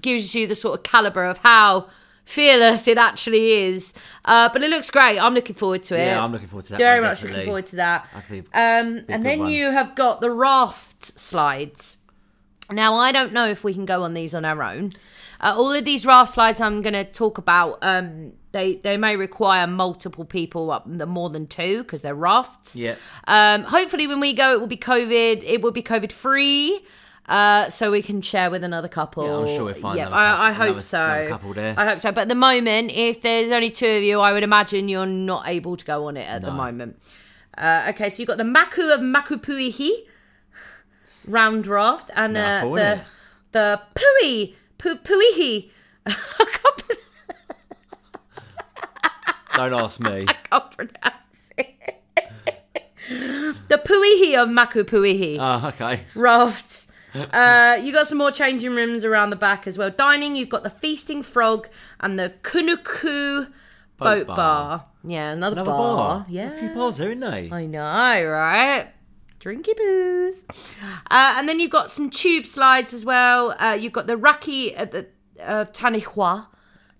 gives 0.00 0.34
you 0.34 0.46
the 0.46 0.54
sort 0.54 0.78
of 0.78 0.82
caliber 0.84 1.24
of 1.24 1.38
how 1.38 1.88
fearless 2.24 2.86
it 2.86 2.98
actually 2.98 3.52
is. 3.52 3.94
Uh, 4.24 4.48
but 4.52 4.62
it 4.62 4.68
looks 4.70 4.90
great. 4.90 5.18
I'm 5.18 5.34
looking 5.34 5.54
forward 5.56 5.82
to 5.84 5.94
it. 5.94 6.06
Yeah, 6.06 6.22
I'm 6.22 6.30
looking 6.32 6.48
forward 6.48 6.66
to 6.66 6.72
that 6.72 6.78
Very 6.78 7.00
one, 7.00 7.10
much 7.10 7.22
looking 7.22 7.44
forward 7.46 7.66
to 7.66 7.76
that. 7.76 8.06
Be 8.30 8.40
Um, 8.52 9.04
and 9.08 9.24
then 9.24 9.40
one. 9.40 9.50
you 9.50 9.70
have 9.70 9.94
got 9.94 10.20
the 10.20 10.30
raft 10.30 11.18
slides. 11.18 11.96
Now 12.70 12.94
I 12.96 13.12
don't 13.12 13.32
know 13.32 13.46
if 13.46 13.64
we 13.64 13.72
can 13.72 13.86
go 13.86 14.02
on 14.02 14.12
these 14.12 14.34
on 14.34 14.44
our 14.44 14.62
own. 14.62 14.90
Uh, 15.40 15.54
all 15.56 15.72
of 15.72 15.84
these 15.84 16.04
raft 16.04 16.34
slides 16.34 16.60
I'm 16.60 16.82
going 16.82 16.94
to 16.94 17.04
talk 17.04 17.38
about. 17.38 17.78
Um, 17.82 18.32
they 18.52 18.76
they 18.76 18.96
may 18.96 19.16
require 19.16 19.66
multiple 19.66 20.24
people 20.24 20.70
up 20.70 20.86
more 20.86 21.30
than 21.30 21.46
two 21.46 21.82
because 21.82 22.02
they're 22.02 22.14
rafts. 22.14 22.76
Yeah. 22.76 22.96
Um, 23.26 23.62
hopefully, 23.62 24.06
when 24.06 24.20
we 24.20 24.32
go, 24.34 24.52
it 24.52 24.60
will 24.60 24.66
be 24.66 24.76
COVID. 24.76 25.42
It 25.44 25.62
will 25.62 25.70
be 25.72 25.82
COVID 25.82 26.12
free. 26.12 26.80
Uh, 27.28 27.68
so 27.68 27.90
we 27.90 28.00
can 28.00 28.22
share 28.22 28.50
with 28.50 28.64
another 28.64 28.88
couple. 28.88 29.24
Yeah, 29.24 29.36
I'm 29.36 29.48
sure 29.56 29.64
we'll 29.66 29.74
find 29.74 29.98
Yeah, 29.98 30.06
another 30.06 30.20
I, 30.22 30.48
I 30.48 30.52
hope 30.52 30.66
another- 30.68 30.82
so. 30.82 31.04
another 31.04 31.28
couple 31.28 31.52
there. 31.52 31.74
I 31.76 31.84
hope 31.86 32.00
so. 32.00 32.10
But 32.10 32.22
at 32.22 32.28
the 32.28 32.34
moment, 32.34 32.90
if 32.94 33.20
there's 33.22 33.52
only 33.52 33.70
two 33.70 33.86
of 33.86 34.02
you, 34.02 34.20
I 34.20 34.32
would 34.32 34.42
imagine 34.42 34.88
you're 34.88 35.04
not 35.06 35.46
able 35.46 35.76
to 35.76 35.84
go 35.84 36.06
on 36.06 36.16
it 36.16 36.26
at 36.26 36.42
the 36.42 36.50
moment. 36.50 36.98
Uh, 37.56 37.86
okay, 37.90 38.08
so 38.08 38.20
you've 38.22 38.28
got 38.28 38.38
the 38.38 38.44
Maku 38.44 38.94
of 38.94 39.00
Makupuihi 39.00 39.90
round 41.26 41.66
raft 41.66 42.10
and 42.16 42.36
uh, 42.36 42.60
the 42.64 43.00
the 43.52 43.80
Pui 43.94 44.54
Pu, 44.78 44.96
Puihi. 44.96 45.70
I 46.06 46.46
Don't 49.68 49.72
ask 49.74 50.00
me. 50.00 50.24
can't 50.50 50.70
pronounce 50.70 51.50
it. 51.58 52.00
the 53.68 53.78
Puihi 53.78 54.40
of 54.40 54.48
Makupuihi. 54.48 55.36
Oh, 55.40 55.68
okay. 55.68 56.00
rafts. 56.14 56.86
Uh, 57.14 57.78
you 57.82 57.92
got 57.92 58.06
some 58.08 58.18
more 58.18 58.30
changing 58.30 58.72
rooms 58.74 59.04
around 59.04 59.30
the 59.30 59.36
back 59.36 59.66
as 59.66 59.78
well. 59.78 59.90
Dining, 59.90 60.36
you've 60.36 60.48
got 60.50 60.62
the 60.62 60.70
Feasting 60.70 61.22
Frog 61.22 61.68
and 62.00 62.18
the 62.18 62.32
Kunuku 62.42 63.46
Boat, 63.46 63.48
Boat 63.98 64.26
bar. 64.28 64.36
bar. 64.36 64.84
Yeah, 65.04 65.32
another, 65.32 65.54
Another 65.54 65.70
bar. 65.70 65.96
bar. 65.96 66.26
Yeah. 66.28 66.52
A 66.52 66.58
few 66.58 66.68
bars 66.70 66.98
there, 66.98 67.10
isn't 67.10 67.20
they? 67.20 67.50
I 67.50 67.66
know, 67.66 68.24
right? 68.28 68.88
Drinky 69.40 69.76
booze. 69.76 70.44
Uh, 71.10 71.34
and 71.38 71.48
then 71.48 71.60
you've 71.60 71.70
got 71.70 71.90
some 71.90 72.10
tube 72.10 72.44
slides 72.46 72.92
as 72.92 73.04
well. 73.04 73.54
Uh, 73.58 73.76
you've 73.78 73.92
got 73.92 74.06
the 74.06 74.16
Raki 74.16 74.74
at 74.76 74.92
the 74.92 75.06
uh, 75.40 75.64
Taniwha. 75.66 76.46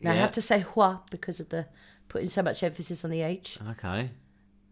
Now 0.00 0.11
I 0.12 0.15
have 0.15 0.31
to 0.33 0.43
say 0.43 0.61
hua 0.61 1.00
because 1.11 1.41
of 1.41 1.49
the 1.49 1.67
putting 2.09 2.29
so 2.29 2.43
much 2.43 2.62
emphasis 2.62 3.05
on 3.05 3.11
the 3.11 3.23
H. 3.23 3.59
Okay. 3.71 4.11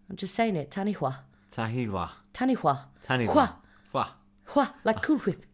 I'm 0.08 0.16
just 0.16 0.34
saying 0.34 0.54
it. 0.56 0.70
Taniwha. 0.70 1.16
Tahiwa. 1.52 2.10
Taniwha. 2.32 2.80
Taniwha. 3.04 3.32
Hua. 3.32 3.56
Hua. 3.92 4.08
Hua, 4.46 4.74
like 4.84 5.02
Cool 5.02 5.18
Whip. 5.18 5.44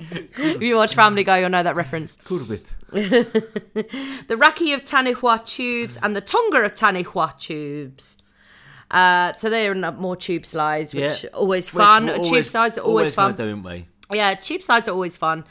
if 0.00 0.62
you 0.62 0.76
watch 0.76 0.94
Family 0.94 1.24
Guy, 1.24 1.38
you'll 1.38 1.50
know 1.50 1.62
that 1.62 1.76
reference. 1.76 2.18
Cool 2.24 2.40
whip. 2.40 2.66
The 4.28 4.36
Raki 4.36 4.72
of 4.72 4.82
Taniwha 4.82 5.44
tubes 5.44 5.98
and 6.02 6.14
the 6.16 6.20
Tonga 6.20 6.58
of 6.64 6.74
Taniwha 6.74 7.38
tubes. 7.38 8.18
Uh, 8.90 9.34
so 9.34 9.50
they're 9.50 9.74
not 9.74 9.98
more 10.00 10.16
tube 10.16 10.46
slides, 10.46 10.94
which 10.94 11.24
Yeah. 11.24 11.30
are 11.30 11.36
always 11.36 11.68
fun. 11.68 12.06
we're 12.06 12.24
tube 12.24 12.46
slides 12.46 12.78
are 12.78 12.82
always, 12.82 13.14
fun. 13.14 13.32
Gonna 13.34 13.50
do, 13.50 13.56
aren't 13.56 13.64
we? 13.64 14.16
Yeah, 14.16 14.34
tube 14.34 14.62
slides 14.62 14.88
are 14.88 14.92
always 14.92 15.16
fun. 15.16 15.44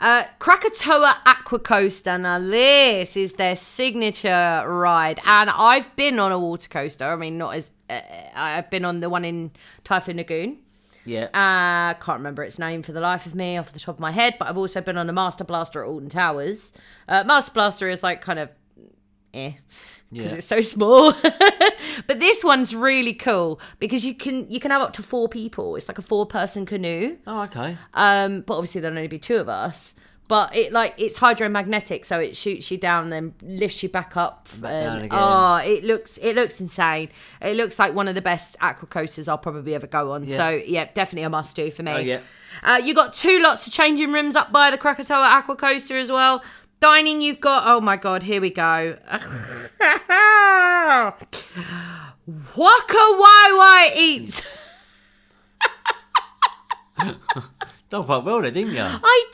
Uh, 0.00 0.24
Krakatoa 0.40 1.18
Aqua 1.24 1.60
Coaster. 1.60 2.18
Now, 2.18 2.40
this 2.40 3.16
is 3.16 3.34
their 3.34 3.54
signature 3.54 4.64
ride, 4.66 5.20
and 5.24 5.48
I've 5.50 5.94
been 5.94 6.18
on 6.18 6.32
a 6.32 6.38
water 6.38 6.68
coaster. 6.68 7.04
I 7.04 7.14
mean, 7.14 7.38
not 7.38 7.54
as 7.54 7.70
I've 8.36 8.70
been 8.70 8.84
on 8.84 9.00
the 9.00 9.08
one 9.10 9.24
in 9.24 9.50
Typhoon 9.84 10.16
Lagoon. 10.18 10.58
Yeah. 11.06 11.24
Uh, 11.34 11.94
can't 12.02 12.18
remember 12.18 12.42
its 12.42 12.58
name 12.58 12.82
for 12.82 12.92
the 12.92 13.00
life 13.00 13.26
of 13.26 13.34
me 13.34 13.58
off 13.58 13.72
the 13.72 13.78
top 13.78 13.96
of 13.96 14.00
my 14.00 14.10
head, 14.10 14.36
but 14.38 14.48
I've 14.48 14.56
also 14.56 14.80
been 14.80 14.96
on 14.96 15.08
a 15.10 15.12
Master 15.12 15.44
Blaster 15.44 15.82
at 15.84 15.88
Alton 15.88 16.08
Towers. 16.08 16.72
Uh, 17.08 17.24
Master 17.26 17.52
Blaster 17.52 17.88
is 17.90 18.02
like 18.02 18.22
kind 18.22 18.38
of 18.38 18.48
eh 19.34 19.52
because 20.10 20.30
Yeah. 20.30 20.36
it's 20.36 20.46
so 20.46 20.60
small. 20.62 21.12
but 22.06 22.20
this 22.20 22.42
one's 22.44 22.74
really 22.74 23.12
cool 23.14 23.60
because 23.78 24.04
you 24.06 24.14
can 24.14 24.50
you 24.50 24.60
can 24.60 24.70
have 24.70 24.80
up 24.80 24.92
to 24.94 25.02
four 25.02 25.28
people. 25.28 25.76
It's 25.76 25.88
like 25.88 25.98
a 25.98 26.02
four 26.02 26.24
person 26.24 26.64
canoe. 26.64 27.18
oh, 27.26 27.42
okay. 27.42 27.76
Um, 27.92 28.40
but 28.42 28.54
obviously 28.56 28.80
there'll 28.80 28.96
only 28.96 29.08
be 29.08 29.18
two 29.18 29.36
of 29.36 29.48
us. 29.48 29.94
But 30.26 30.56
it 30.56 30.72
like 30.72 30.94
it's 30.96 31.18
hydromagnetic, 31.18 32.06
so 32.06 32.18
it 32.18 32.34
shoots 32.34 32.70
you 32.70 32.78
down, 32.78 33.10
then 33.10 33.34
lifts 33.42 33.82
you 33.82 33.90
back 33.90 34.16
up. 34.16 34.48
Back 34.56 34.72
and- 34.72 34.84
down 34.84 35.02
again. 35.02 35.18
Oh, 35.20 35.56
it 35.56 35.84
looks 35.84 36.16
it 36.18 36.34
looks 36.34 36.62
insane. 36.62 37.10
It 37.42 37.58
looks 37.58 37.78
like 37.78 37.94
one 37.94 38.08
of 38.08 38.14
the 38.14 38.22
best 38.22 38.56
aqua 38.62 38.88
coasters 38.88 39.28
I'll 39.28 39.36
probably 39.36 39.74
ever 39.74 39.86
go 39.86 40.12
on. 40.12 40.24
Yeah. 40.24 40.36
So 40.36 40.48
yeah, 40.66 40.88
definitely 40.94 41.24
a 41.24 41.30
must 41.30 41.54
do 41.54 41.70
for 41.70 41.82
me. 41.82 41.92
Oh, 41.92 41.98
yeah. 41.98 42.20
Uh, 42.62 42.80
you 42.82 42.94
got 42.94 43.12
two 43.12 43.38
lots 43.40 43.66
of 43.66 43.74
changing 43.74 44.12
rooms 44.12 44.34
up 44.34 44.50
by 44.50 44.70
the 44.70 44.78
Krakatoa 44.78 45.26
Aqua 45.26 45.56
Coaster 45.56 45.98
as 45.98 46.10
well. 46.10 46.42
Dining, 46.80 47.20
you've 47.20 47.40
got 47.40 47.64
oh 47.66 47.80
my 47.82 47.96
god, 47.96 48.22
here 48.22 48.40
we 48.40 48.48
go. 48.50 48.96
Waka 49.10 49.70
Wai 52.56 53.52
Wai 53.58 53.90
eats. 53.94 54.70
Done 57.94 58.04
quite 58.06 58.24
well 58.24 58.40
there, 58.42 58.50
didn't 58.50 58.72
you? 58.72 58.82
I 58.82 59.24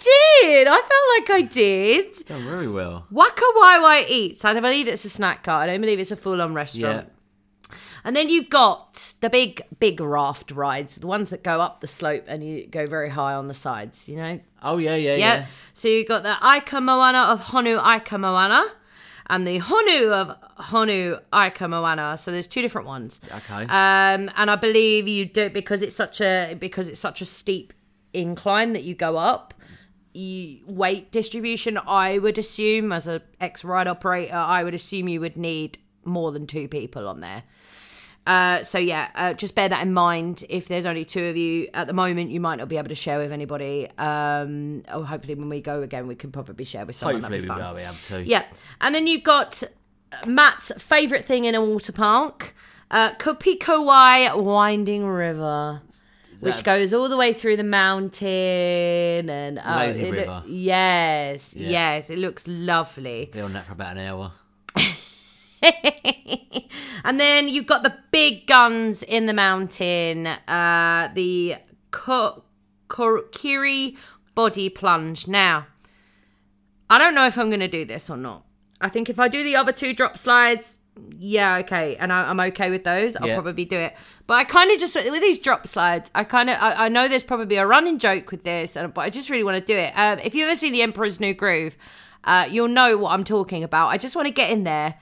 did. 0.42 0.68
I 0.68 0.72
felt 0.76 1.30
like 1.30 1.30
I 1.30 1.48
did. 1.50 2.26
Done 2.26 2.42
very 2.42 2.68
well. 2.68 3.06
Waka 3.10 3.42
Wai 3.56 3.78
Wai 3.80 4.04
Eats. 4.06 4.44
I 4.44 4.52
don't 4.52 4.60
believe 4.60 4.86
it's 4.86 5.02
a 5.06 5.08
snack 5.08 5.44
cart. 5.44 5.62
I 5.62 5.66
don't 5.72 5.80
believe 5.80 5.98
it's 5.98 6.10
a 6.10 6.16
full 6.16 6.42
on 6.42 6.52
restaurant. 6.52 7.08
Yeah. 7.70 7.76
And 8.04 8.14
then 8.14 8.28
you've 8.28 8.50
got 8.50 9.14
the 9.20 9.30
big, 9.30 9.62
big 9.78 9.98
raft 9.98 10.50
rides, 10.50 10.96
the 10.96 11.06
ones 11.06 11.30
that 11.30 11.42
go 11.42 11.62
up 11.62 11.80
the 11.80 11.88
slope 11.88 12.24
and 12.26 12.44
you 12.46 12.66
go 12.66 12.84
very 12.86 13.08
high 13.08 13.32
on 13.32 13.48
the 13.48 13.54
sides, 13.54 14.10
you 14.10 14.16
know? 14.16 14.40
Oh, 14.62 14.76
yeah, 14.76 14.94
yeah, 14.94 15.16
Yep. 15.16 15.38
yeah. 15.38 15.46
So 15.72 15.88
you've 15.88 16.08
got 16.08 16.22
the 16.22 16.36
Aika 16.42 16.82
Moana 16.82 17.32
of 17.32 17.40
Honu 17.40 17.78
Aika 17.80 18.20
Moana 18.20 18.62
and 19.28 19.46
the 19.46 19.58
Honu 19.60 20.12
of 20.12 20.36
Honu 20.66 21.18
Aika 21.32 21.66
Moana. 21.66 22.18
So 22.18 22.30
there's 22.30 22.46
two 22.46 22.60
different 22.60 22.86
ones. 22.86 23.22
Okay. 23.34 23.62
Um, 23.62 24.30
and 24.36 24.50
I 24.50 24.56
believe 24.56 25.08
you 25.08 25.24
do 25.24 25.44
it 25.44 25.54
because 25.54 25.80
it's 25.80 25.96
such 25.96 26.20
a 26.20 26.54
because 26.60 26.88
it's 26.88 27.00
such 27.00 27.22
a 27.22 27.24
steep 27.24 27.72
incline 28.12 28.72
that 28.72 28.84
you 28.84 28.94
go 28.94 29.16
up. 29.16 29.54
You, 30.12 30.60
weight 30.66 31.12
distribution, 31.12 31.78
I 31.86 32.18
would 32.18 32.36
assume, 32.36 32.92
as 32.92 33.06
a 33.06 33.22
ex 33.40 33.62
ride 33.62 33.86
operator, 33.86 34.34
I 34.34 34.64
would 34.64 34.74
assume 34.74 35.08
you 35.08 35.20
would 35.20 35.36
need 35.36 35.78
more 36.04 36.32
than 36.32 36.46
two 36.46 36.66
people 36.66 37.06
on 37.06 37.20
there. 37.20 37.44
Uh, 38.26 38.62
so 38.62 38.78
yeah, 38.78 39.08
uh, 39.14 39.32
just 39.32 39.54
bear 39.54 39.68
that 39.68 39.82
in 39.82 39.94
mind. 39.94 40.44
If 40.48 40.68
there's 40.68 40.86
only 40.86 41.04
two 41.04 41.24
of 41.24 41.36
you 41.36 41.68
at 41.72 41.86
the 41.86 41.92
moment, 41.92 42.30
you 42.30 42.40
might 42.40 42.56
not 42.56 42.68
be 42.68 42.76
able 42.76 42.88
to 42.88 42.94
share 42.94 43.18
with 43.18 43.32
anybody. 43.32 43.88
Um, 43.98 44.82
or 44.92 45.04
hopefully, 45.04 45.34
when 45.34 45.48
we 45.48 45.60
go 45.60 45.82
again, 45.82 46.06
we 46.06 46.14
can 46.14 46.30
probably 46.30 46.64
share 46.64 46.84
with 46.84 46.96
someone. 46.96 47.22
Hopefully 47.22 47.40
we 47.40 47.46
fun. 47.46 47.58
will 47.58 47.74
be 47.74 47.82
able 47.82 47.94
to. 47.94 48.22
Yeah, 48.24 48.44
and 48.80 48.94
then 48.94 49.06
you've 49.06 49.22
got 49.22 49.62
Matt's 50.26 50.70
favourite 50.78 51.24
thing 51.24 51.44
in 51.44 51.54
a 51.54 51.64
water 51.64 51.92
park, 51.92 52.54
uh, 52.90 53.12
Kopikowai 53.14 54.40
Winding 54.42 55.06
River. 55.06 55.82
Which 56.40 56.56
That- 56.56 56.64
goes 56.64 56.94
all 56.94 57.08
the 57.08 57.16
way 57.18 57.32
through 57.32 57.56
the 57.58 57.64
mountain 57.64 58.28
and 59.30 59.58
uh, 59.58 59.76
Lazy 59.78 60.10
river. 60.10 60.42
yes, 60.46 61.54
Yeah. 61.54 61.68
yes, 61.68 62.10
it 62.10 62.18
looks 62.18 62.48
lovely. 62.48 63.28
Be 63.32 63.40
on 63.40 63.52
that 63.52 63.66
for 63.66 63.72
about 63.72 63.96
an 63.98 64.06
hour. 64.06 64.32
and 67.04 67.20
then 67.20 67.48
you've 67.48 67.66
got 67.66 67.82
the 67.82 67.94
big 68.10 68.46
guns 68.46 69.02
in 69.02 69.26
the 69.26 69.32
mountain, 69.34 70.26
uh, 70.26 71.08
the 71.14 71.56
Ko- 71.90 72.44
Ko- 72.88 73.24
Kiri 73.32 73.96
body 74.34 74.68
plunge. 74.68 75.26
Now, 75.28 75.66
I 76.88 76.98
don't 76.98 77.14
know 77.14 77.26
if 77.26 77.38
I'm 77.38 77.48
going 77.50 77.60
to 77.60 77.68
do 77.68 77.84
this 77.84 78.08
or 78.10 78.16
not. 78.16 78.44
I 78.80 78.88
think 78.88 79.08
if 79.10 79.20
I 79.20 79.28
do 79.28 79.44
the 79.44 79.56
other 79.56 79.72
two 79.72 79.92
drop 79.92 80.16
slides, 80.16 80.78
yeah, 81.18 81.58
okay, 81.58 81.96
and 81.96 82.12
I, 82.12 82.28
I'm 82.30 82.40
okay 82.40 82.70
with 82.70 82.84
those. 82.84 83.16
I'll 83.16 83.26
Yeah. 83.28 83.34
probably 83.34 83.64
do 83.64 83.78
it. 83.78 83.94
But 84.26 84.34
I 84.34 84.44
kind 84.44 84.70
of 84.70 84.78
just 84.78 84.94
with 84.94 85.20
these 85.20 85.38
drop 85.38 85.66
slides, 85.66 86.10
I 86.14 86.24
kind 86.24 86.48
of 86.50 86.56
I, 86.60 86.86
I 86.86 86.88
know 86.88 87.08
there's 87.08 87.22
probably 87.24 87.56
a 87.56 87.66
running 87.66 87.98
joke 87.98 88.30
with 88.30 88.44
this, 88.44 88.76
and 88.76 88.92
but 88.94 89.02
I 89.02 89.10
just 89.10 89.28
really 89.30 89.44
want 89.44 89.56
to 89.58 89.64
do 89.64 89.76
it. 89.78 89.92
Um, 89.96 90.18
if 90.20 90.34
you've 90.34 90.46
ever 90.48 90.56
see 90.56 90.70
The 90.70 90.82
Emperor's 90.82 91.20
New 91.20 91.34
Groove, 91.34 91.76
uh, 92.24 92.46
you'll 92.50 92.68
know 92.68 92.96
what 92.96 93.12
I'm 93.12 93.24
talking 93.24 93.64
about. 93.64 93.88
I 93.88 93.96
just 93.96 94.14
want 94.16 94.28
to 94.28 94.34
get 94.34 94.50
in 94.50 94.64
there 94.64 94.94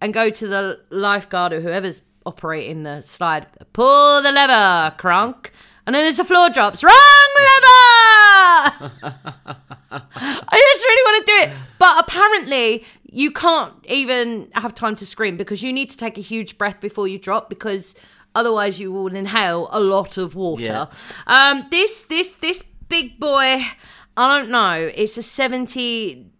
and 0.00 0.12
go 0.14 0.30
to 0.30 0.46
the 0.46 0.80
lifeguard 0.90 1.52
or 1.52 1.60
whoever's 1.60 2.02
operating 2.24 2.82
the 2.82 3.00
slide, 3.00 3.46
pull 3.72 4.22
the 4.22 4.32
lever, 4.32 4.94
crunk, 4.98 5.50
and 5.86 5.94
then 5.94 6.04
as 6.04 6.16
the 6.16 6.24
floor 6.24 6.50
drops, 6.50 6.82
wrong 6.84 6.92
lever. 7.38 8.25
I 9.90 10.72
just 10.72 10.84
really 10.84 11.02
want 11.04 11.26
to 11.26 11.32
do 11.32 11.38
it. 11.42 11.56
But 11.78 12.00
apparently, 12.00 12.84
you 13.10 13.30
can't 13.30 13.74
even 13.86 14.48
have 14.54 14.74
time 14.74 14.96
to 14.96 15.06
scream 15.06 15.36
because 15.36 15.62
you 15.62 15.72
need 15.72 15.90
to 15.90 15.96
take 15.96 16.18
a 16.18 16.22
huge 16.22 16.58
breath 16.58 16.80
before 16.80 17.08
you 17.08 17.18
drop 17.18 17.48
because 17.48 17.94
otherwise 18.34 18.78
you 18.80 18.92
will 18.92 19.14
inhale 19.14 19.68
a 19.72 19.80
lot 19.80 20.18
of 20.18 20.34
water. 20.34 20.64
Yeah. 20.64 20.86
Um, 21.26 21.66
this 21.70 22.04
this 22.04 22.34
this 22.36 22.62
big 22.88 23.18
boy 23.18 23.62
I 24.16 24.38
don't 24.38 24.50
know. 24.50 24.90
It's 24.94 25.16
a 25.18 25.22
70 25.22 26.30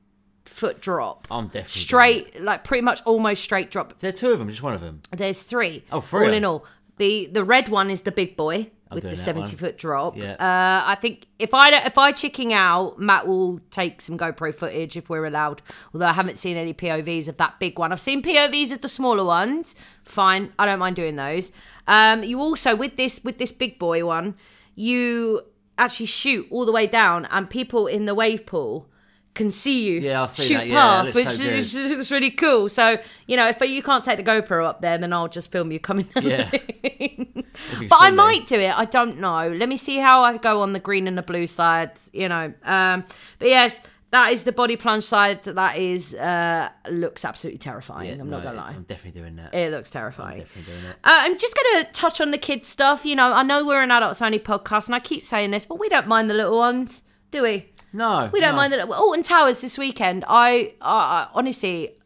foot 0.45 0.81
drop. 0.81 1.27
I'm 1.31 1.47
definitely 1.47 1.81
straight, 1.81 2.43
like 2.43 2.65
pretty 2.65 2.83
much 2.83 3.03
almost 3.05 3.45
straight 3.45 3.71
drop. 3.71 3.93
Is 3.93 3.99
there 4.01 4.13
two 4.13 4.33
of 4.33 4.39
them? 4.39 4.49
Just 4.49 4.63
one 4.63 4.73
of 4.73 4.81
them? 4.81 5.03
There's 5.11 5.41
three. 5.43 5.85
Oh, 5.93 6.01
three. 6.01 6.27
All 6.27 6.33
in 6.33 6.45
all, 6.45 6.65
the 6.97 7.27
the 7.27 7.45
red 7.45 7.69
one 7.69 7.91
is 7.91 8.03
the 8.03 8.13
big 8.13 8.37
boy 8.37 8.71
with 8.95 9.03
the 9.03 9.17
seventy 9.17 9.51
one. 9.51 9.57
foot 9.57 9.79
drop. 9.79 10.17
Yeah. 10.17 10.33
Uh, 10.33 10.83
I 10.87 10.95
think 10.95 11.27
if 11.39 11.53
I 11.55 11.71
if 11.85 11.99
I 11.99 12.13
chicking 12.13 12.53
out, 12.53 12.99
Matt 12.99 13.27
will 13.27 13.61
take 13.71 14.01
some 14.01 14.17
GoPro 14.17 14.55
footage 14.55 14.97
if 14.97 15.11
we're 15.11 15.27
allowed. 15.27 15.63
Although 15.93 16.07
I 16.07 16.13
haven't 16.13 16.39
seen 16.39 16.57
any 16.57 16.73
POVs 16.73 17.29
of 17.29 17.37
that 17.39 17.59
big 17.59 17.79
one. 17.79 17.93
I've 17.93 18.01
seen 18.01 18.23
POVs 18.23 18.73
of 18.73 18.81
the 18.81 18.89
smaller 18.89 19.25
ones. 19.25 19.75
Fine, 20.05 20.53
I 20.59 20.67
don't 20.67 20.79
mind 20.79 20.97
doing 20.97 21.17
those. 21.17 21.53
Um, 21.89 22.23
you 22.23 22.41
also 22.41 22.77
with 22.77 22.97
this 22.97 23.21
with 23.25 23.39
this 23.39 23.53
big 23.53 23.79
boy 23.79 24.05
one, 24.07 24.35
you 24.75 25.43
actually 25.79 26.07
shoot 26.07 26.47
all 26.51 26.65
the 26.65 26.73
way 26.73 26.87
down, 26.87 27.27
and 27.27 27.51
people 27.51 27.87
in 27.87 28.07
the 28.07 28.15
wave 28.15 28.47
pool 28.47 28.89
can 29.37 29.51
see 29.53 29.85
you 29.85 30.01
Yeah, 30.01 30.23
I'll 30.23 30.29
see 30.29 30.43
shoot 30.43 30.55
that. 30.55 30.69
Past, 30.71 31.15
that 31.15 31.15
which 31.15 31.29
so 31.29 31.45
is, 31.45 31.75
looks 31.75 32.11
really 32.11 32.31
cool. 32.31 32.69
So 32.69 32.99
you 33.27 33.37
know, 33.37 33.47
if 33.47 33.61
you 33.61 33.83
can't 33.83 34.05
take 34.05 34.17
the 34.17 34.25
GoPro 34.25 34.65
up 34.65 34.81
there, 34.81 34.99
then 34.99 35.13
I'll 35.13 35.29
just 35.29 35.53
film 35.53 35.71
you 35.71 35.79
coming 35.79 36.07
down. 36.15 36.27
Yeah. 36.27 36.51
the 36.51 36.59
thing. 36.59 37.45
If 37.73 37.83
you 37.83 37.89
but 37.89 37.99
I 38.01 38.11
might 38.11 38.47
do 38.47 38.57
it. 38.57 38.77
I 38.77 38.85
don't 38.85 39.21
know. 39.21 39.49
Let 39.49 39.69
me 39.69 39.77
see 39.77 39.99
how 39.99 40.23
I 40.23 40.37
go 40.39 40.63
on 40.63 40.73
the 40.73 40.81
green 40.81 41.07
and 41.07 41.17
the 41.17 41.23
blue 41.23 41.47
slides. 41.47 42.11
You 42.13 42.29
know, 42.29 42.53
um, 42.65 43.05
but 43.39 43.49
yes. 43.49 43.81
That 44.13 44.33
is 44.33 44.45
the 44.45 44.53
body 44.53 44.77
plunge 44.77 45.03
side. 45.03 45.43
That 45.43 45.77
is 45.77 46.15
uh, 46.15 46.69
looks 46.89 47.25
absolutely 47.25 47.59
terrifying. 47.59 48.15
Yeah, 48.15 48.23
I'm 48.23 48.31
not 48.31 48.45
gonna 48.45 48.57
lie. 48.57 48.69
I'm 48.69 48.85
definitely 48.85 49.21
doing 49.21 49.35
that. 49.37 49.53
It 49.53 49.73
looks 49.73 49.91
terrifying. 49.91 50.39
definitely 50.39 50.73
doing 50.73 50.85
it. 50.85 50.97
Uh, 51.03 51.19
I'm 51.27 51.37
just 51.37 51.55
going 51.55 51.85
to 51.85 51.93
touch 51.93 52.21
on 52.21 52.31
the 52.31 52.39
kids 52.39 52.69
stuff. 52.69 53.05
You 53.05 53.17
know, 53.17 53.33
I 53.33 53.43
know 53.43 53.67
we're 53.67 53.83
an 53.83 53.91
adults 53.91 54.23
only 54.23 54.39
podcast, 54.39 54.87
and 54.87 54.95
I 54.95 55.01
keep 55.01 55.25
saying 55.25 55.51
this, 55.51 55.67
but 55.67 55.81
we 55.81 55.89
don't 55.89 56.07
mind 56.07 56.31
the 56.31 56.35
little 56.35 56.57
ones, 56.57 57.03
do 57.31 57.43
we? 57.43 57.71
No, 57.93 58.31
We 58.33 58.41
don't 58.41 58.51
no. 58.53 58.57
mind 58.57 58.73
the 58.73 58.77
little 58.79 58.95
Alton 58.95 59.23
Towers 59.23 59.61
this 59.61 59.79
weekend. 59.79 60.25
I, 60.29 60.75
I, 60.81 60.93
I 60.93 61.29
honestly, 61.35 61.97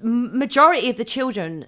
majority 0.00 0.90
of 0.90 0.96
the 0.96 1.04
children 1.04 1.66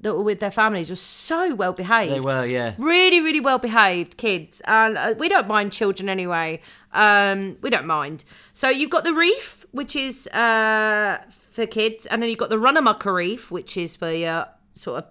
that 0.00 0.14
were 0.14 0.22
with 0.22 0.40
their 0.40 0.50
families 0.50 0.90
were 0.90 0.96
so 0.96 1.54
well 1.54 1.72
behaved. 1.72 2.12
They 2.12 2.20
were, 2.20 2.44
yeah. 2.46 2.74
Really, 2.78 3.20
really 3.20 3.40
well 3.40 3.58
behaved 3.58 4.16
kids, 4.16 4.60
and 4.64 4.96
uh, 4.96 5.14
we 5.18 5.28
don't 5.28 5.48
mind 5.48 5.72
children 5.72 6.08
anyway. 6.08 6.60
Um, 6.92 7.56
we 7.62 7.70
don't 7.70 7.86
mind. 7.86 8.24
So 8.52 8.68
you've 8.68 8.90
got 8.90 9.04
the 9.04 9.12
reef, 9.12 9.66
which 9.72 9.96
is 9.96 10.26
uh, 10.28 11.18
for 11.30 11.66
kids, 11.66 12.06
and 12.06 12.22
then 12.22 12.30
you've 12.30 12.38
got 12.38 12.50
the 12.50 12.56
Runamukka 12.58 13.12
Reef, 13.12 13.50
which 13.50 13.76
is 13.76 13.96
for 13.96 14.10
your 14.12 14.46
sort 14.72 15.04
of 15.04 15.10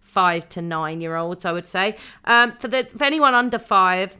five 0.00 0.48
to 0.50 0.62
nine 0.62 1.00
year 1.00 1.14
olds, 1.16 1.44
I 1.44 1.52
would 1.52 1.68
say. 1.68 1.96
Um, 2.24 2.52
for 2.52 2.68
the 2.68 2.84
for 2.84 3.04
anyone 3.04 3.34
under 3.34 3.58
five, 3.60 4.16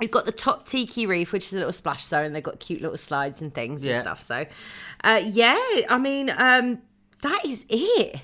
you've 0.00 0.10
got 0.10 0.26
the 0.26 0.32
Tot 0.32 0.66
Tiki 0.66 1.06
Reef, 1.06 1.32
which 1.32 1.46
is 1.46 1.54
a 1.54 1.56
little 1.58 1.72
splash 1.72 2.04
zone. 2.04 2.32
They've 2.32 2.42
got 2.42 2.60
cute 2.60 2.80
little 2.80 2.96
slides 2.96 3.40
and 3.42 3.54
things 3.54 3.82
Yeah. 3.84 3.94
and 3.94 4.00
stuff. 4.02 4.22
So, 4.22 4.46
uh, 5.04 5.20
yeah, 5.24 5.58
I 5.88 5.98
mean, 5.98 6.30
um, 6.36 6.78
that 7.22 7.44
is 7.44 7.64
it. 7.68 8.20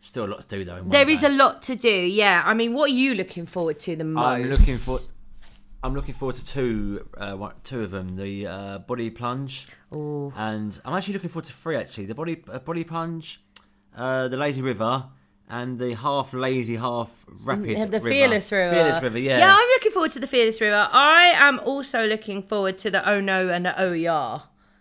Still 0.00 0.26
a 0.26 0.28
lot 0.28 0.42
to 0.42 0.48
do 0.48 0.64
though. 0.64 0.82
There 0.86 1.08
is 1.08 1.22
day. 1.22 1.26
a 1.26 1.30
lot 1.30 1.62
to 1.62 1.74
do. 1.74 1.88
Yeah, 1.90 2.42
I 2.44 2.54
mean, 2.54 2.72
what 2.72 2.90
are 2.90 2.94
you 2.94 3.14
looking 3.14 3.46
forward 3.46 3.78
to 3.80 3.96
the 3.96 4.04
most? 4.04 4.24
I'm 4.24 4.48
looking 4.48 4.76
for. 4.76 4.98
I'm 5.82 5.94
looking 5.94 6.14
forward 6.14 6.34
to 6.36 6.44
two, 6.44 7.08
uh, 7.16 7.34
one, 7.34 7.52
two 7.62 7.82
of 7.82 7.90
them. 7.92 8.16
The 8.16 8.46
uh, 8.46 8.78
body 8.78 9.10
plunge, 9.10 9.66
and 9.92 10.80
I'm 10.84 10.94
actually 10.96 11.14
looking 11.14 11.30
forward 11.30 11.46
to 11.46 11.52
three. 11.52 11.76
Actually, 11.76 12.06
the 12.06 12.14
body 12.14 12.42
uh, 12.48 12.58
body 12.60 12.84
plunge, 12.84 13.40
uh, 13.96 14.28
the 14.28 14.36
lazy 14.36 14.62
river, 14.62 15.04
and 15.50 15.78
the 15.78 15.94
half 15.94 16.32
lazy, 16.32 16.76
half 16.76 17.24
rapid. 17.42 17.76
The 17.76 17.86
river. 17.98 18.08
Fearless 18.08 18.52
River. 18.52 18.74
Fearless 18.74 19.02
river. 19.02 19.18
Yeah. 19.18 19.38
Yeah, 19.38 19.54
I'm 19.56 19.68
looking 19.68 19.92
forward 19.92 20.10
to 20.12 20.20
the 20.20 20.26
Fearless 20.26 20.60
River. 20.60 20.88
I 20.92 21.32
am 21.36 21.60
also 21.60 22.06
looking 22.06 22.42
forward 22.42 22.78
to 22.78 22.90
the 22.90 23.08
Oh 23.08 23.20
No 23.20 23.48
and 23.48 23.66
the 23.66 23.80
Oh 23.80 23.92
Yeah 23.92 24.40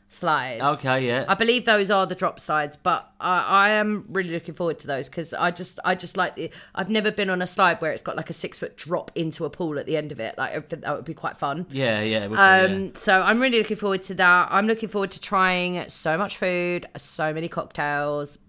slides. 0.10 0.62
Okay. 0.64 1.06
Yeah. 1.08 1.26
I 1.28 1.36
believe 1.36 1.66
those 1.66 1.92
are 1.92 2.06
the 2.06 2.16
drop 2.16 2.40
slides, 2.40 2.78
but 2.78 3.12
I, 3.20 3.40
I 3.42 3.70
am 3.72 4.06
really 4.10 4.32
looking 4.32 4.54
forward 4.56 4.80
to 4.80 4.88
those 4.88 5.10
because 5.10 5.34
I 5.34 5.52
just 5.52 5.80
I 5.84 5.96
just 5.96 6.18
like 6.18 6.36
the. 6.36 6.50
I've 6.76 6.90
never 6.90 7.12
been 7.12 7.30
on 7.30 7.42
a 7.42 7.48
slide 7.48 7.82
where 7.82 7.92
it's 7.92 8.02
got 8.02 8.16
like 8.16 8.30
a 8.30 8.34
six 8.34 8.58
foot 8.60 8.78
drop 8.78 9.12
into 9.16 9.46
a 9.46 9.50
pool 9.50 9.78
at 9.80 9.86
the 9.86 9.98
end 9.98 10.12
of 10.12 10.20
it. 10.20 10.38
Like 10.38 10.52
I 10.56 10.60
think 10.62 10.84
that 10.84 10.96
would 10.96 11.06
be 11.06 11.14
quite 11.14 11.38
fun. 11.38 11.66
yeah. 11.70 12.02
Yeah. 12.02 12.28
would 12.28 12.36
be, 12.38 12.42
Um, 12.42 12.84
yeah. 12.86 12.90
so 12.96 13.22
I'm 13.22 13.40
really 13.40 13.58
looking 13.58 13.78
forward 13.78 14.04
to 14.04 14.14
that. 14.16 14.48
I'm 14.52 14.68
looking 14.68 14.90
forward 14.90 15.12
to 15.12 15.22
trying 15.22 15.88
so 15.90 16.18
much 16.18 16.38
food, 16.38 16.88
so 16.96 17.34
many 17.34 17.48
cocktails, 17.50 18.40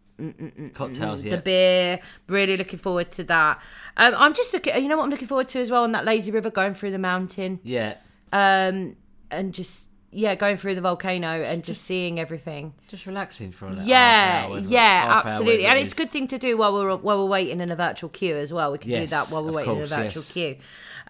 Cocktails. 0.74 1.22
Yeah. 1.22 1.36
the 1.36 1.42
beer. 1.42 2.00
Really 2.26 2.56
looking 2.56 2.78
forward 2.78 3.12
to 3.12 3.24
that. 3.24 3.60
Um, 3.96 4.14
I'm 4.16 4.34
just 4.34 4.52
looking. 4.52 4.74
You 4.82 4.88
know 4.88 4.96
what 4.96 5.04
I'm 5.04 5.10
looking 5.10 5.28
forward 5.28 5.48
to 5.48 5.60
as 5.60 5.70
well 5.70 5.84
on 5.84 5.92
that 5.92 6.04
lazy 6.04 6.30
river 6.30 6.50
going 6.50 6.74
through 6.74 6.90
the 6.90 6.98
mountain, 6.98 7.60
yeah. 7.62 7.94
um, 8.32 8.96
and 9.30 9.54
just 9.54 9.90
yeah, 10.10 10.34
going 10.34 10.56
through 10.56 10.74
the 10.74 10.80
volcano 10.80 11.42
and 11.42 11.62
just 11.62 11.82
seeing 11.82 12.18
everything. 12.18 12.72
Just 12.88 13.06
relaxing 13.06 13.52
for 13.52 13.66
a 13.66 13.70
little 13.70 13.84
Yeah, 13.84 14.46
hour, 14.48 14.58
yeah, 14.60 15.02
half 15.02 15.26
absolutely, 15.26 15.66
and 15.66 15.78
it's 15.78 15.92
a 15.92 15.96
good 15.96 16.10
thing 16.10 16.26
to 16.28 16.38
do 16.38 16.56
while 16.56 16.72
we're 16.72 16.96
while 16.96 17.18
we're 17.18 17.30
waiting 17.30 17.60
in 17.60 17.70
a 17.70 17.76
virtual 17.76 18.08
queue 18.08 18.36
as 18.36 18.52
well. 18.52 18.72
We 18.72 18.78
can 18.78 18.90
do 18.90 19.06
that 19.06 19.28
while 19.28 19.44
we're 19.44 19.52
waiting 19.52 19.74
course, 19.74 19.92
in 19.92 19.98
a 19.98 20.02
virtual 20.02 20.22
yes. 20.22 20.32
queue. 20.32 20.56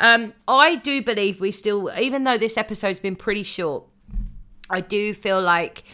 Um, 0.00 0.32
I 0.46 0.76
do 0.76 1.02
believe 1.02 1.40
we 1.40 1.52
still, 1.52 1.90
even 1.98 2.24
though 2.24 2.38
this 2.38 2.56
episode's 2.56 3.00
been 3.00 3.16
pretty 3.16 3.42
short, 3.42 3.84
I 4.68 4.80
do 4.80 5.14
feel 5.14 5.40
like 5.40 5.84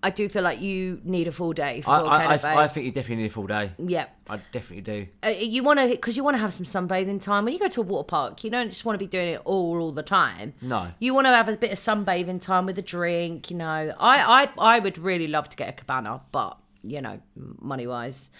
I 0.00 0.10
do 0.10 0.28
feel 0.28 0.44
like 0.44 0.60
you 0.60 1.00
need 1.02 1.26
a 1.26 1.32
full 1.32 1.52
day 1.52 1.80
for 1.80 1.90
I, 1.90 2.00
I, 2.00 2.34
I, 2.36 2.64
I 2.64 2.68
think 2.68 2.86
you 2.86 2.92
definitely 2.92 3.24
need 3.24 3.30
a 3.30 3.32
full 3.32 3.48
day. 3.48 3.72
yeah. 3.78 4.06
I 4.30 4.36
definitely 4.52 4.82
do. 4.82 5.06
Uh, 5.24 5.30
you 5.30 5.64
want 5.64 5.80
to 5.80 5.88
because 5.88 6.16
you 6.16 6.22
want 6.22 6.34
to 6.36 6.38
have 6.38 6.52
some 6.52 6.66
sunbathing 6.66 7.20
time 7.20 7.44
when 7.44 7.52
you 7.54 7.58
go 7.58 7.66
to 7.68 7.80
a 7.80 7.84
water 7.84 8.06
park 8.06 8.44
you 8.44 8.50
don't 8.50 8.68
just 8.68 8.84
want 8.84 8.94
to 8.94 8.98
be 9.04 9.08
doing 9.08 9.28
it 9.28 9.40
all 9.44 9.80
all 9.80 9.90
the 9.90 10.02
time 10.02 10.52
No. 10.60 10.88
you 11.00 11.14
want 11.14 11.24
to 11.26 11.30
have 11.30 11.48
a 11.48 11.56
bit 11.56 11.72
of 11.72 11.78
sunbathing 11.78 12.38
time 12.40 12.66
with 12.66 12.78
a 12.78 12.82
drink 12.82 13.50
you 13.50 13.56
know 13.56 13.94
i 13.98 14.44
i, 14.58 14.76
I 14.76 14.78
would 14.80 14.98
really 14.98 15.28
love 15.28 15.48
to 15.48 15.56
get 15.56 15.70
a 15.70 15.72
cabana 15.72 16.20
but 16.30 16.60
you 16.82 17.00
know 17.00 17.18
money 17.58 17.86
wise 17.86 18.30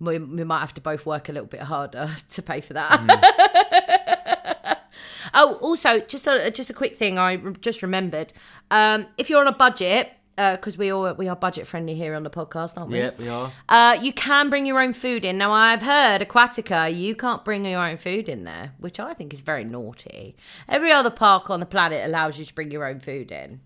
we, 0.00 0.18
we 0.18 0.44
might 0.44 0.60
have 0.60 0.74
to 0.74 0.82
both 0.82 1.06
work 1.06 1.30
a 1.30 1.32
little 1.32 1.48
bit 1.48 1.60
harder 1.62 2.10
to 2.32 2.42
pay 2.42 2.60
for 2.60 2.74
that 2.74 3.00
oh 5.34 5.54
also 5.62 5.98
just 6.00 6.26
a 6.26 6.50
just 6.50 6.70
a 6.70 6.74
quick 6.74 6.96
thing 6.96 7.18
i 7.18 7.36
just 7.60 7.82
remembered 7.82 8.32
um 8.70 9.06
if 9.16 9.30
you're 9.30 9.40
on 9.40 9.46
a 9.48 9.52
budget 9.52 10.12
because 10.38 10.78
we 10.78 10.90
all 10.92 11.12
we 11.14 11.26
are 11.28 11.34
budget 11.36 11.66
friendly 11.66 11.94
here 11.94 12.14
on 12.14 12.22
the 12.22 12.30
podcast 12.30 12.78
aren't 12.78 12.90
we 12.92 12.98
Yeah, 12.98 13.10
we 13.18 13.28
are. 13.28 13.52
uh, 13.68 13.98
you 14.00 14.12
can 14.12 14.48
bring 14.50 14.66
your 14.66 14.80
own 14.80 14.92
food 14.92 15.24
in. 15.24 15.36
Now, 15.36 15.52
I've 15.52 15.82
heard 15.82 16.20
Aquatica, 16.22 16.94
you 16.94 17.14
can't 17.16 17.44
bring 17.44 17.64
your 17.64 17.80
own 17.84 17.96
food 17.96 18.28
in 18.28 18.44
there, 18.44 18.72
which 18.78 19.00
I 19.00 19.12
think 19.14 19.34
is 19.34 19.40
very 19.40 19.64
naughty. 19.64 20.36
Every 20.68 20.92
other 20.92 21.10
park 21.10 21.50
on 21.50 21.60
the 21.60 21.66
planet 21.66 22.04
allows 22.04 22.38
you 22.38 22.44
to 22.44 22.54
bring 22.54 22.70
your 22.70 22.86
own 22.86 23.00
food 23.00 23.32
in. 23.32 23.60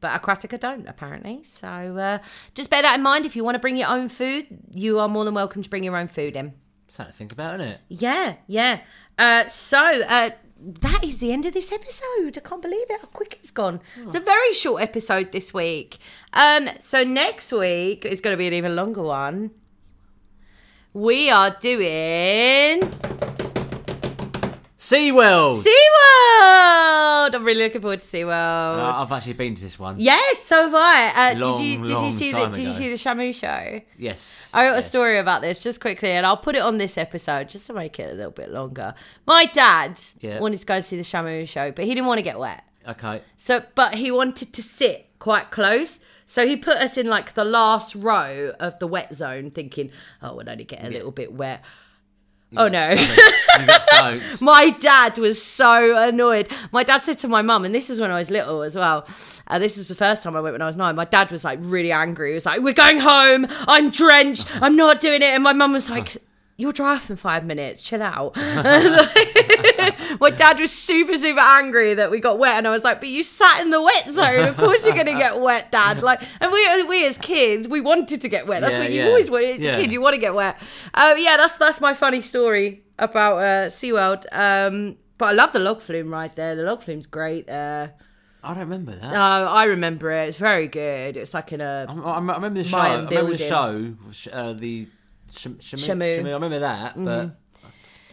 But 0.00 0.20
Aquatica 0.20 0.58
don't, 0.60 0.86
apparently. 0.88 1.42
So 1.44 1.68
uh, 1.68 2.18
just 2.54 2.70
bear 2.70 2.82
that 2.82 2.94
in 2.96 3.02
mind. 3.02 3.26
If 3.26 3.34
you 3.36 3.42
want 3.44 3.56
to 3.56 3.58
bring 3.60 3.76
your 3.76 3.88
own 3.88 4.08
food, 4.08 4.46
you 4.72 4.98
are 5.00 5.08
more 5.08 5.24
than 5.24 5.34
welcome 5.34 5.62
to 5.62 5.68
bring 5.70 5.82
your 5.84 5.96
own 5.96 6.08
food 6.08 6.36
in. 6.36 6.54
Something 6.86 7.12
to 7.12 7.16
think 7.18 7.32
about, 7.32 7.60
isn't 7.60 7.72
it? 7.72 7.80
Yeah, 7.88 8.34
yeah. 8.46 8.80
Uh, 9.18 9.46
so 9.48 9.78
uh, 9.78 10.30
that 10.60 11.04
is 11.04 11.18
the 11.18 11.32
end 11.32 11.46
of 11.46 11.54
this 11.54 11.70
episode. 11.72 12.36
I 12.36 12.40
can't 12.40 12.62
believe 12.62 12.86
it. 12.90 13.00
How 13.00 13.06
quick 13.08 13.38
it's 13.40 13.50
gone. 13.50 13.80
It's 13.96 14.14
a 14.14 14.20
very 14.20 14.52
short 14.52 14.82
episode 14.82 15.32
this 15.32 15.54
week. 15.54 15.98
Um, 16.32 16.68
so 16.80 17.04
next 17.04 17.52
week 17.52 18.04
is 18.04 18.20
going 18.20 18.34
to 18.34 18.38
be 18.38 18.46
an 18.46 18.54
even 18.54 18.74
longer 18.74 19.02
one. 19.02 19.52
We 20.92 21.30
are 21.30 21.56
doing 21.60 22.80
SeaWorld! 24.78 25.64
SeaWorld. 25.64 27.34
I'm 27.34 27.44
really 27.44 27.64
looking 27.64 27.80
forward 27.80 28.00
to 28.00 28.06
SeaWorld. 28.06 28.78
Uh, 28.78 29.02
I've 29.02 29.10
actually 29.10 29.32
been 29.32 29.56
to 29.56 29.60
this 29.60 29.76
one. 29.76 29.96
yes, 29.98 30.44
so 30.44 30.66
have 30.66 30.74
I. 30.74 31.32
Uh, 31.32 31.34
Long, 31.38 31.58
did 31.58 31.64
you 31.66 31.84
did 31.84 32.00
you 32.00 32.10
see 32.12 32.30
the 32.30 32.38
time 32.38 32.52
did 32.52 32.64
you 32.64 32.72
see 32.72 32.88
the 32.88 32.94
Shamu 32.94 33.34
show? 33.34 33.80
Yes. 33.98 34.48
I 34.54 34.68
got 34.70 34.78
a 34.78 34.82
story 34.82 35.18
about 35.18 35.42
this 35.42 35.58
just 35.60 35.80
quickly, 35.80 36.10
and 36.10 36.24
I'll 36.24 36.36
put 36.36 36.54
it 36.54 36.62
on 36.62 36.78
this 36.78 36.96
episode 36.96 37.48
just 37.48 37.66
to 37.66 37.72
make 37.72 37.98
it 37.98 38.12
a 38.12 38.14
little 38.14 38.30
bit 38.30 38.50
longer. 38.52 38.94
My 39.26 39.46
dad 39.46 39.98
Yeah. 40.20 40.38
wanted 40.38 40.60
to 40.60 40.66
go 40.66 40.80
see 40.80 40.96
the 40.96 41.02
Shamu 41.02 41.48
show, 41.48 41.72
but 41.72 41.84
he 41.84 41.92
didn't 41.92 42.06
want 42.06 42.18
to 42.18 42.22
get 42.22 42.38
wet. 42.38 42.62
Okay. 42.86 43.22
So, 43.36 43.64
but 43.74 43.96
he 43.96 44.12
wanted 44.12 44.52
to 44.52 44.62
sit 44.62 45.08
quite 45.18 45.50
close. 45.50 45.98
So 46.24 46.46
he 46.46 46.56
put 46.56 46.76
us 46.76 46.96
in 46.96 47.08
like 47.08 47.34
the 47.34 47.44
last 47.44 47.96
row 47.96 48.52
of 48.60 48.78
the 48.78 48.86
wet 48.86 49.12
zone, 49.12 49.50
thinking, 49.50 49.90
"Oh, 50.22 50.36
we'll 50.36 50.48
only 50.48 50.62
get 50.64 50.84
a 50.84 50.88
little 50.88 51.10
bit 51.10 51.32
wet." 51.32 51.64
Oh 52.56 52.68
no. 52.68 52.94
You. 53.58 54.20
My 54.40 54.70
dad 54.70 55.18
was 55.18 55.42
so 55.42 55.96
annoyed. 56.08 56.46
My 56.70 56.84
dad 56.84 57.02
said 57.02 57.18
to 57.18 57.28
my 57.28 57.42
mum, 57.42 57.64
and 57.64 57.74
this 57.74 57.90
is 57.90 58.00
when 58.00 58.12
I 58.12 58.18
was 58.18 58.30
little 58.30 58.62
as 58.62 58.76
well. 58.76 59.04
Uh, 59.48 59.58
this 59.58 59.76
is 59.76 59.88
the 59.88 59.96
first 59.96 60.22
time 60.22 60.36
I 60.36 60.40
went 60.40 60.54
when 60.54 60.62
I 60.62 60.66
was 60.66 60.76
nine. 60.76 60.94
My 60.94 61.04
dad 61.04 61.32
was 61.32 61.42
like 61.42 61.58
really 61.62 61.90
angry. 61.90 62.30
He 62.30 62.34
was 62.34 62.46
like, 62.46 62.60
"We're 62.60 62.72
going 62.72 63.00
home. 63.00 63.48
I'm 63.66 63.90
drenched. 63.90 64.46
I'm 64.62 64.76
not 64.76 65.00
doing 65.00 65.22
it." 65.22 65.30
And 65.34 65.42
my 65.42 65.52
mum 65.52 65.72
was 65.72 65.90
like, 65.90 66.18
"You'll 66.56 66.70
dry 66.70 66.94
off 66.94 67.10
in 67.10 67.16
five 67.16 67.44
minutes. 67.44 67.82
Chill 67.82 68.00
out." 68.00 68.36
my 70.20 70.30
dad 70.30 70.58
was 70.60 70.72
super 70.72 71.16
super 71.16 71.40
angry 71.40 71.94
that 71.94 72.10
we 72.10 72.20
got 72.20 72.38
wet, 72.38 72.56
and 72.58 72.66
I 72.66 72.70
was 72.70 72.84
like, 72.84 73.00
"But 73.00 73.08
you 73.08 73.22
sat 73.22 73.60
in 73.62 73.70
the 73.70 73.80
wet 73.82 74.10
zone. 74.10 74.44
Of 74.46 74.56
course 74.56 74.84
you're 74.86 74.96
gonna 74.96 75.18
get 75.18 75.40
wet, 75.40 75.70
Dad." 75.72 76.02
Like, 76.08 76.22
and 76.40 76.52
we 76.52 76.82
we 76.84 77.06
as 77.06 77.18
kids, 77.18 77.68
we 77.68 77.80
wanted 77.80 78.20
to 78.22 78.28
get 78.28 78.46
wet. 78.46 78.60
That's 78.62 78.72
Yeah, 78.74 78.78
what 78.80 78.90
you 78.92 79.00
yeah. 79.02 79.06
always 79.08 79.30
want. 79.30 79.44
as 79.44 79.62
Yeah. 79.64 79.76
a 79.76 79.80
kid. 79.80 79.92
You 79.92 80.00
want 80.00 80.14
to 80.14 80.20
get 80.20 80.34
wet. 80.34 80.56
Um, 80.94 81.14
yeah, 81.18 81.36
that's 81.36 81.56
that's 81.58 81.80
my 81.80 81.94
funny 81.94 82.22
story 82.22 82.82
about 82.98 83.38
uh, 83.38 83.66
SeaWorld. 83.68 84.24
Um, 84.32 84.96
but 85.18 85.26
I 85.26 85.32
love 85.32 85.52
the 85.52 85.58
log 85.58 85.80
flume 85.80 86.10
ride 86.12 86.34
there. 86.36 86.54
The 86.54 86.62
log 86.62 86.82
flume's 86.82 87.06
great. 87.06 87.48
Uh, 87.48 87.88
I 88.42 88.48
don't 88.54 88.60
remember 88.60 88.92
that. 88.94 89.12
No, 89.12 89.20
I 89.20 89.64
remember 89.64 90.10
it. 90.12 90.28
It's 90.28 90.38
very 90.38 90.68
good. 90.68 91.16
It's 91.16 91.34
like 91.34 91.52
in 91.52 91.60
a 91.60 91.86
I, 91.88 91.92
I, 91.92 92.18
remember 92.18 92.62
the 92.62 92.68
show. 92.68 92.76
Mayan 92.78 93.06
I 93.06 93.08
remember 93.10 93.32
the 93.36 93.38
show. 93.38 93.94
uh, 94.32 94.52
the 94.52 94.86
Sham- 95.36 95.56
Shamu. 95.56 95.86
Shamu. 95.86 96.26
I 96.30 96.32
remember 96.34 96.60
that, 96.60 96.94
but 96.96 97.04
that's 97.26 97.32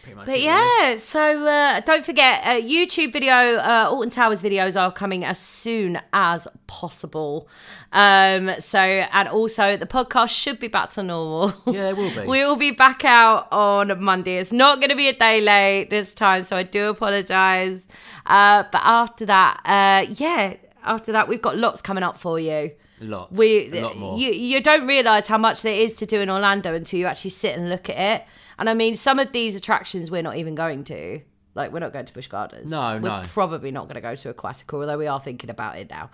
pretty 0.06 0.16
much 0.16 0.26
But 0.26 0.40
yeah, 0.40 0.96
so 0.98 1.46
uh, 1.46 1.80
don't 1.80 2.04
forget, 2.04 2.44
uh, 2.44 2.60
YouTube 2.60 3.12
video, 3.12 3.32
uh, 3.32 3.88
Alton 3.90 4.10
Towers 4.10 4.42
videos 4.42 4.80
are 4.80 4.92
coming 4.92 5.24
as 5.24 5.38
soon 5.38 6.00
as 6.12 6.46
possible. 6.66 7.48
Um, 7.92 8.50
so, 8.60 8.78
and 8.78 9.28
also 9.28 9.76
the 9.76 9.86
podcast 9.86 10.30
should 10.30 10.58
be 10.58 10.68
back 10.68 10.90
to 10.92 11.02
normal. 11.02 11.54
Yeah, 11.66 11.90
it 11.90 11.96
will 11.96 12.10
be. 12.10 12.20
we 12.28 12.44
will 12.44 12.56
be 12.56 12.70
back 12.70 13.04
out 13.04 13.48
on 13.52 14.02
Monday. 14.02 14.38
It's 14.38 14.52
not 14.52 14.80
going 14.80 14.90
to 14.90 14.96
be 14.96 15.08
a 15.08 15.12
day 15.12 15.40
late 15.40 15.90
this 15.90 16.14
time, 16.14 16.44
so 16.44 16.56
I 16.56 16.62
do 16.62 16.88
apologize. 16.88 17.86
Uh, 18.24 18.64
but 18.70 18.80
after 18.84 19.26
that, 19.26 19.60
uh, 19.64 20.12
yeah, 20.12 20.56
after 20.84 21.12
that, 21.12 21.28
we've 21.28 21.42
got 21.42 21.56
lots 21.56 21.82
coming 21.82 22.04
up 22.04 22.18
for 22.18 22.38
you. 22.38 22.72
Lots. 23.00 23.36
We, 23.36 23.70
a 23.72 23.82
lot 23.82 23.98
more. 23.98 24.18
You, 24.18 24.30
you 24.30 24.62
don't 24.62 24.86
realize 24.86 25.26
how 25.26 25.36
much 25.38 25.62
there 25.62 25.78
is 25.78 25.92
to 25.94 26.06
do 26.06 26.20
in 26.20 26.30
Orlando 26.30 26.74
until 26.74 26.98
you 26.98 27.06
actually 27.06 27.30
sit 27.30 27.56
and 27.56 27.68
look 27.68 27.90
at 27.90 27.98
it. 27.98 28.26
And 28.58 28.70
I 28.70 28.74
mean, 28.74 28.94
some 28.94 29.18
of 29.18 29.32
these 29.32 29.56
attractions 29.56 30.10
we're 30.10 30.22
not 30.22 30.36
even 30.36 30.54
going 30.54 30.84
to. 30.84 31.20
Like, 31.54 31.72
we're 31.72 31.80
not 31.80 31.94
going 31.94 32.04
to 32.04 32.12
Busch 32.12 32.26
Gardens. 32.26 32.70
No, 32.70 32.98
we're 33.02 33.08
no. 33.08 33.22
probably 33.24 33.70
not 33.70 33.84
going 33.84 33.94
to 33.94 34.02
go 34.02 34.14
to 34.14 34.34
Aquatica, 34.34 34.74
although 34.74 34.98
we 34.98 35.06
are 35.06 35.18
thinking 35.18 35.48
about 35.48 35.78
it 35.78 35.88
now. 35.88 36.10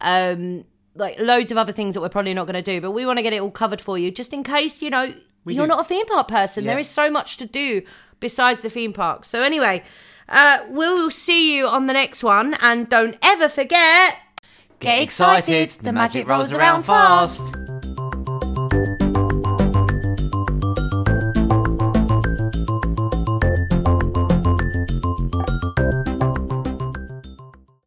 Um, 0.00 0.64
like 0.94 1.18
loads 1.20 1.52
of 1.52 1.58
other 1.58 1.72
things 1.72 1.94
that 1.94 2.00
we're 2.00 2.08
probably 2.08 2.34
not 2.34 2.46
going 2.46 2.56
to 2.56 2.62
do, 2.62 2.80
but 2.80 2.92
we 2.92 3.06
want 3.06 3.18
to 3.18 3.22
get 3.22 3.32
it 3.32 3.40
all 3.40 3.50
covered 3.50 3.80
for 3.80 3.98
you, 3.98 4.10
just 4.10 4.32
in 4.32 4.42
case 4.42 4.82
you 4.82 4.90
know 4.90 5.12
you're 5.44 5.64
do. 5.64 5.68
not 5.68 5.80
a 5.80 5.84
theme 5.84 6.06
park 6.06 6.28
person. 6.28 6.64
Yeah. 6.64 6.72
There 6.72 6.78
is 6.78 6.88
so 6.88 7.10
much 7.10 7.36
to 7.38 7.46
do 7.46 7.82
besides 8.20 8.60
the 8.60 8.70
theme 8.70 8.92
park. 8.92 9.24
So 9.24 9.42
anyway, 9.42 9.82
uh, 10.28 10.58
we'll 10.68 11.10
see 11.10 11.56
you 11.56 11.68
on 11.68 11.86
the 11.86 11.92
next 11.92 12.22
one, 12.22 12.54
and 12.60 12.88
don't 12.88 13.16
ever 13.22 13.48
forget. 13.48 14.18
Get 14.80 15.02
excited, 15.02 15.70
the 15.70 15.92
magic 15.92 16.28
rolls 16.28 16.54
around 16.54 16.84
fast. 16.84 17.77